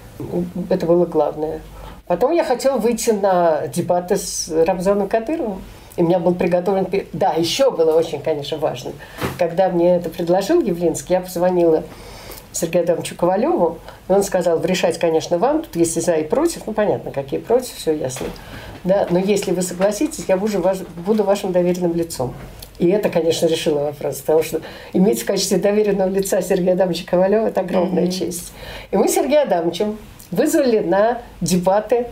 [0.70, 1.60] Это было главное.
[2.06, 5.62] Потом я хотела выйти на дебаты с Рамзаном Кадыровым.
[5.96, 6.86] И у меня был приготовлен...
[7.12, 8.92] Да, еще было очень, конечно, важно.
[9.38, 11.84] Когда мне это предложил Явлинский, я позвонила
[12.52, 13.78] Сергею Адамовичу Ковалеву,
[14.08, 17.40] и он сказал, решать, конечно, вам, тут есть и за, и против, ну, понятно, какие
[17.40, 18.26] против, все ясно.
[18.84, 22.34] Да, но если вы согласитесь, я буду, ваш, буду вашим доверенным лицом.
[22.78, 24.60] И это, конечно, решило вопрос, потому что
[24.92, 28.10] иметь в качестве доверенного лица Сергея Адамовича Ковалева– это огромная mm-hmm.
[28.10, 28.52] честь.
[28.90, 29.98] И мы с Сергеем Адамовичем
[30.30, 32.08] вызвали на дебаты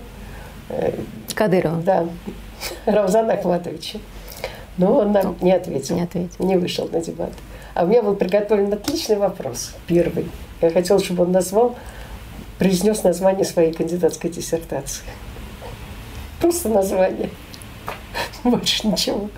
[0.68, 0.92] э,
[1.34, 1.82] Кадырова.
[1.82, 2.08] Да,
[2.86, 3.98] Рамзана Ахматовича.
[4.78, 5.96] Но он нам не ответил.
[5.96, 6.46] Не ответил.
[6.46, 7.34] Не вышел на дебаты.
[7.74, 10.26] А у меня был приготовлен отличный вопрос, первый.
[10.62, 11.76] Я хотела, чтобы он назвал,
[12.58, 15.04] произнес название своей кандидатской диссертации.
[16.40, 17.30] Просто название.
[18.44, 19.28] Больше ничего.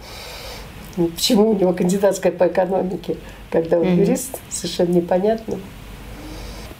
[0.97, 3.17] Почему у него кандидатская по экономике,
[3.51, 5.59] когда он юрист, совершенно непонятно.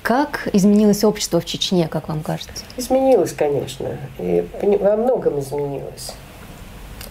[0.03, 2.65] Как изменилось общество в Чечне, как вам кажется?
[2.77, 3.97] Изменилось, конечно.
[4.19, 6.13] И во многом изменилось.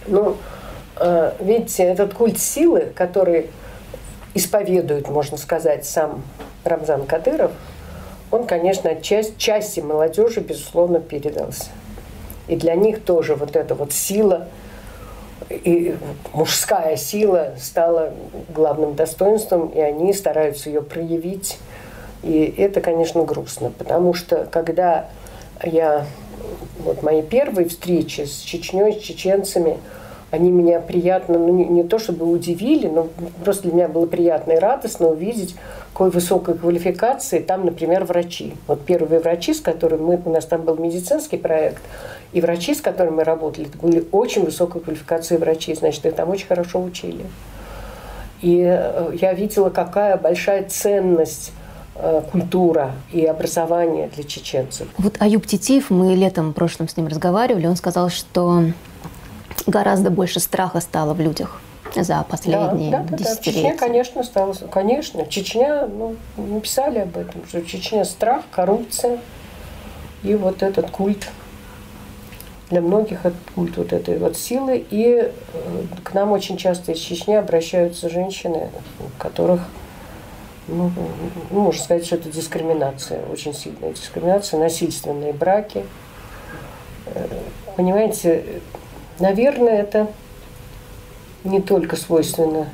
[0.06, 0.36] Но,
[1.00, 3.50] ну, видите, этот культ силы, который
[4.34, 6.22] исповедует, можно сказать, сам
[6.64, 7.52] Рамзан Кадыров,
[8.30, 11.66] он, конечно, часть, части молодежи, безусловно, передался.
[12.48, 14.48] И для них тоже вот эта вот сила–
[15.48, 15.96] и
[16.32, 18.12] мужская сила стала
[18.54, 21.58] главным достоинством, и они стараются ее проявить.
[22.22, 25.06] И это, конечно, грустно, потому что когда
[25.62, 26.06] я
[26.78, 29.78] вот мои первые встречи с Чечней, с чеченцами,
[30.34, 33.08] они меня приятно, ну не, не то чтобы удивили, но
[33.44, 35.54] просто для меня было приятно и радостно увидеть,
[35.92, 38.54] какой высокой квалификации там, например, врачи.
[38.66, 41.82] Вот первые врачи, с которыми мы, у нас там был медицинский проект,
[42.32, 46.48] и врачи, с которыми мы работали, были очень высокой квалификации врачи, значит, их там очень
[46.48, 47.24] хорошо учили.
[48.42, 51.52] И э, я видела, какая большая ценность
[51.94, 54.88] э, культура и образование для чеченцев.
[54.98, 58.64] Вот Аюб Титиев, мы летом прошлым с ним разговаривали, он сказал, что
[59.66, 61.60] гораздо больше страха стало в людях
[61.94, 63.62] за последние да, да, десятилетия.
[63.62, 65.26] Да, Чечня, конечно, стала, конечно.
[65.26, 69.18] Чечня, ну, мы писали об этом, что Чечня страх, коррупция
[70.22, 71.28] и вот этот культ
[72.70, 74.84] для многих это культ вот этой вот силы.
[74.90, 75.30] И э,
[76.02, 79.60] к нам очень часто из Чечни обращаются женщины, у которых,
[80.66, 80.90] ну,
[81.50, 85.84] ну, можно сказать, что это дискриминация, очень сильная дискриминация, насильственные браки.
[87.06, 87.28] Э,
[87.76, 88.60] понимаете,
[89.18, 90.08] наверное, это
[91.44, 92.68] не только свойственно,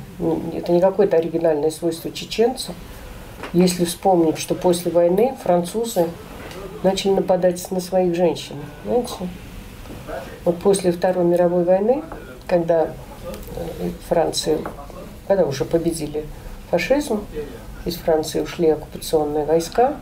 [0.53, 2.73] это не какое-то оригинальное свойство чеченцев.
[3.53, 6.07] Если вспомнить, что после войны французы
[6.83, 8.55] начали нападать на своих женщин.
[8.85, 9.13] Знаете?
[10.45, 12.03] Вот после Второй мировой войны,
[12.47, 14.59] когда э, Франция,
[15.27, 16.25] когда уже победили
[16.69, 17.21] фашизм,
[17.85, 19.95] из Франции ушли оккупационные войска,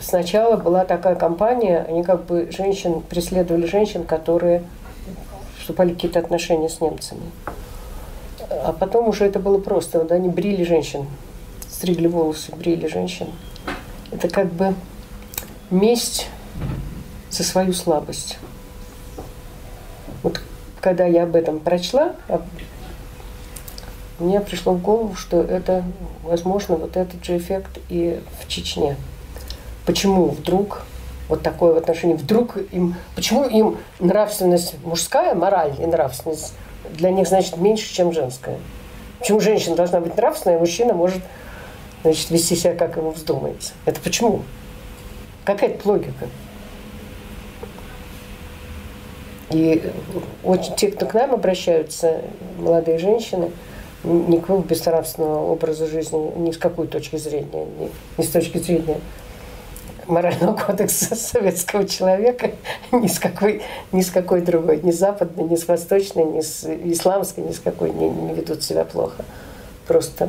[0.00, 4.62] сначала была такая кампания, они как бы женщин, преследовали женщин, которые
[5.58, 7.22] вступали в какие-то отношения с немцами.
[8.50, 9.98] А потом уже это было просто.
[9.98, 11.06] Вот они брили женщин,
[11.68, 13.28] стригли волосы, брили женщин.
[14.12, 14.74] Это как бы
[15.70, 16.28] месть
[17.30, 18.38] за свою слабость.
[20.22, 20.40] Вот
[20.80, 22.12] когда я об этом прочла,
[24.18, 25.84] мне пришло в голову, что это,
[26.22, 28.96] возможно, вот этот же эффект и в Чечне.
[29.86, 30.82] Почему вдруг
[31.28, 36.54] вот такое в отношении, вдруг им, почему им нравственность мужская, мораль и нравственность
[36.92, 38.58] для них значит меньше, чем женская?
[39.20, 41.22] Почему женщина должна быть нравственная, а мужчина может
[42.02, 43.72] значит, вести себя, как ему вздумается?
[43.84, 44.42] Это почему?
[45.44, 46.28] Какая это логика?
[49.50, 49.92] И
[50.42, 52.22] очень те, кто к нам обращаются,
[52.58, 53.52] молодые женщины,
[54.02, 58.98] никакого беснравственного образа жизни ни с какой точки зрения, ни, ни с точки зрения
[60.08, 62.52] морального кодекса советского человека,
[62.92, 67.44] ни с какой, ни с какой другой, ни западной, ни с восточной, ни с исламской,
[67.44, 69.24] ни с какой не, не ведут себя плохо.
[69.86, 70.28] Просто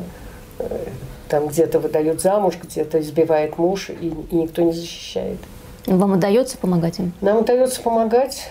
[0.58, 0.88] э,
[1.28, 5.38] там где-то выдают замуж, где-то избивает муж, и, и никто не защищает.
[5.86, 7.12] Вам удается помогать им?
[7.20, 8.48] Нам удается помогать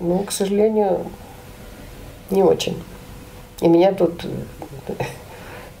[0.00, 1.06] ну, к сожалению,
[2.30, 2.80] не очень.
[3.60, 4.92] И меня тут э,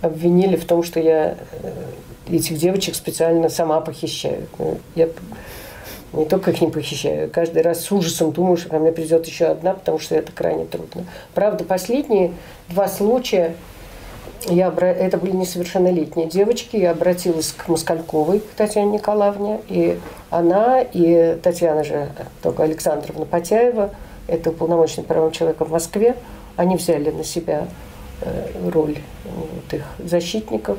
[0.00, 1.72] обвинили в том, что я э,
[2.28, 4.46] этих девочек специально сама похищаю.
[4.58, 5.08] Ну, я
[6.12, 9.46] не только их не похищаю, каждый раз с ужасом думаю, что ко мне придет еще
[9.46, 11.04] одна, потому что это крайне трудно.
[11.34, 12.32] Правда, последние
[12.68, 13.54] два случая
[14.48, 16.76] я, это были несовершеннолетние девочки.
[16.76, 19.60] Я обратилась к Москальковой, к Татьяне Николаевне.
[19.68, 19.98] И
[20.30, 22.08] она, и Татьяна же,
[22.42, 23.90] только Александровна Потяева,
[24.26, 26.16] это уполномоченный правом человека в Москве,
[26.56, 27.66] они взяли на себя
[28.22, 30.78] э, роль вот их защитников.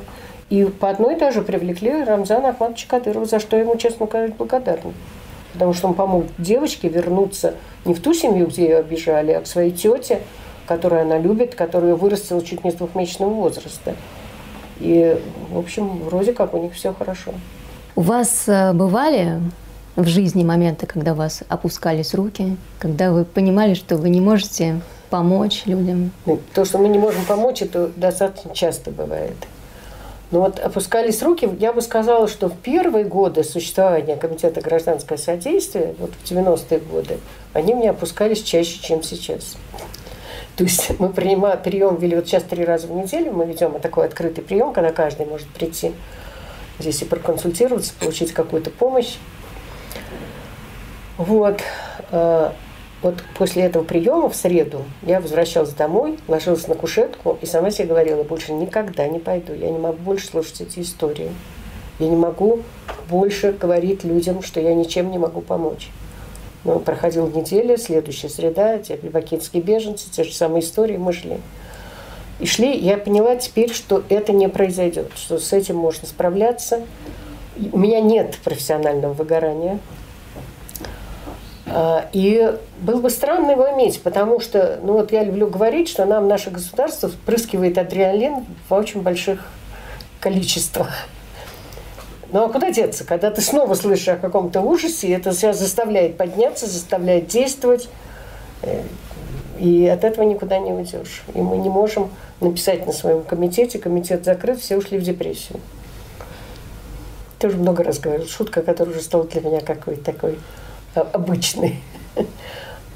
[0.52, 4.92] И по одной даже привлекли Рамзана Ахматовича Кадырова, за что ему, честно сказать, благодарна.
[5.54, 7.54] Потому что он помог девочке вернуться
[7.86, 10.20] не в ту семью, где ее обижали, а к своей тете,
[10.66, 13.94] которую она любит, которую вырастила чуть не с двухмесячного возраста.
[14.78, 15.18] И,
[15.50, 17.32] в общем, вроде как у них все хорошо.
[17.96, 19.40] У вас э, бывали
[19.96, 24.82] в жизни моменты, когда у вас опускались руки, когда вы понимали, что вы не можете
[25.08, 26.10] помочь людям?
[26.26, 29.36] Ну, то, что мы не можем помочь, это достаточно часто бывает.
[30.32, 35.94] Но вот опускались руки, я бы сказала, что в первые годы существования Комитета гражданского содействия,
[35.98, 37.18] вот в 90-е годы,
[37.52, 39.56] они мне опускались чаще, чем сейчас.
[40.56, 44.06] То есть мы принимаем, прием вели вот сейчас три раза в неделю, мы ведем такой
[44.06, 45.92] открытый прием, когда каждый может прийти
[46.78, 49.16] здесь и проконсультироваться, получить какую-то помощь.
[51.18, 51.60] Вот.
[53.02, 57.88] Вот после этого приема в среду я возвращалась домой, ложилась на кушетку и сама себе
[57.88, 61.30] говорила, больше никогда не пойду, я не могу больше слушать эти истории.
[61.98, 62.60] Я не могу
[63.10, 65.90] больше говорить людям, что я ничем не могу помочь.
[66.64, 71.38] Ну, проходила неделя, следующая среда, те бакинские беженцы, те же самые истории, мы шли.
[72.38, 76.82] И шли, я поняла теперь, что это не произойдет, что с этим можно справляться.
[77.72, 79.78] У меня нет профессионального выгорания.
[81.74, 86.04] А, и было бы странно его иметь, потому что, ну вот я люблю говорить, что
[86.04, 89.48] нам наше государство впрыскивает адреналин в очень больших
[90.20, 90.90] количествах.
[92.30, 96.66] Ну а куда деться, когда ты снова слышишь о каком-то ужасе, это себя заставляет подняться,
[96.66, 97.88] заставляет действовать,
[98.62, 98.82] э,
[99.58, 101.22] и от этого никуда не уйдешь.
[101.34, 102.10] И мы не можем
[102.40, 105.58] написать на своем комитете, комитет закрыт, все ушли в депрессию.
[107.38, 110.38] Тоже много раз говорил, шутка, которая уже стала для меня какой-то такой
[110.94, 111.80] обычный.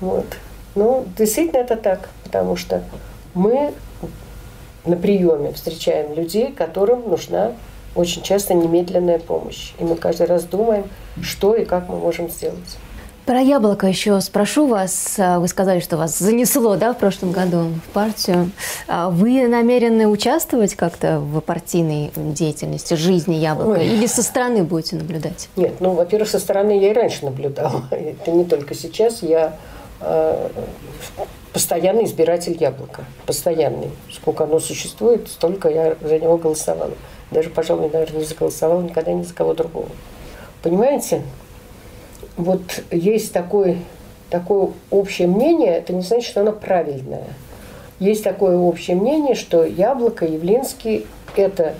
[0.01, 0.27] Вот.
[0.75, 2.85] Ну, действительно это так, потому что
[3.33, 3.73] мы
[4.85, 7.53] на приеме встречаем людей, которым нужна
[7.95, 9.73] очень часто немедленная помощь.
[9.79, 10.85] И мы каждый раз думаем,
[11.23, 12.77] что и как мы можем сделать.
[13.27, 15.17] Про яблоко еще спрошу вас.
[15.19, 18.53] Вы сказали, что вас занесло да, в прошлом году в партию.
[18.87, 23.81] А вы намерены участвовать как-то в партийной деятельности, жизни яблока?
[23.81, 23.87] Ой.
[23.87, 25.49] Или со стороны будете наблюдать?
[25.57, 27.83] Нет, ну, во-первых, со стороны я и раньше наблюдала.
[27.91, 29.25] Это не только сейчас.
[29.25, 29.57] Я
[30.01, 30.49] э,
[31.53, 33.07] постоянный избиратель яблока.
[33.27, 33.91] Постоянный.
[34.13, 36.93] Сколько оно существует, столько я за него голосовала.
[37.33, 39.89] Даже, пожалуй, наверное, не заголосовала никогда ни за кого другого.
[40.63, 41.23] Понимаете?
[42.37, 43.79] Вот есть такое,
[44.31, 47.25] такое общее мнение, это не значит, что оно правильное.
[47.99, 51.07] Есть такое общее мнение, что Яблоко, Явлинский–
[51.37, 51.75] это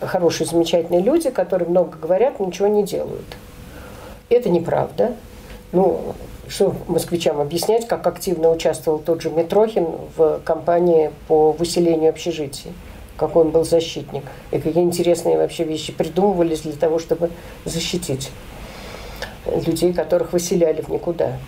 [0.00, 3.36] хорошие, замечательные люди, которые много говорят, ничего не делают.
[4.28, 5.14] Это неправда.
[5.70, 6.14] Ну,
[6.48, 12.72] что москвичам объяснять, как активно участвовал тот же Митрохин в кампании по выселению общежитий
[13.20, 17.30] какой он был защитник, и какие интересные вообще вещи придумывались для того, чтобы
[17.66, 18.30] защитить
[19.66, 21.38] людей, которых выселяли в никуда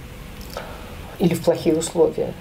[1.19, 2.33] или в плохие условия.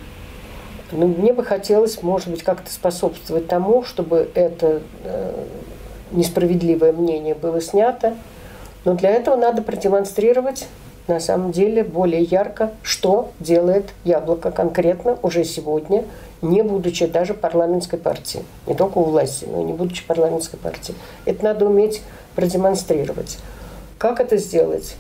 [0.91, 5.45] Но ну, мне бы хотелось, может быть, как-то способствовать тому, чтобы это э,
[6.11, 8.15] несправедливое мнение было снято.
[8.83, 10.67] Но для этого надо продемонстрировать
[11.07, 16.05] на самом деле более ярко, что делает яблоко конкретно уже сегодня
[16.41, 18.43] не будучи даже парламентской партией.
[18.67, 20.97] Не только у власти, но и не будучи парламентской партией.
[21.25, 22.01] Это надо уметь
[22.35, 23.37] продемонстрировать.
[23.97, 24.95] Как это сделать?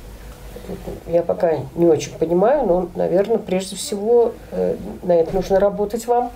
[1.07, 6.31] Я пока не очень понимаю, но, наверное, прежде всего э, на это нужно работать вам.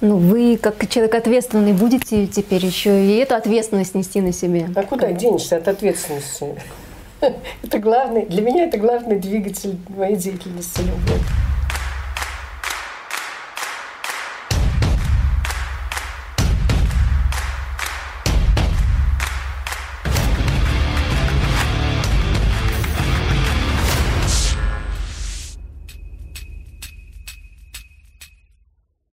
[0.00, 4.68] Ну, вы, как человек ответственный, будете теперь еще и эту ответственность нести на себе.
[4.74, 6.54] А куда денешься от ответственности?
[7.62, 11.18] Это главный, для меня это главный двигатель моей деятельности любой.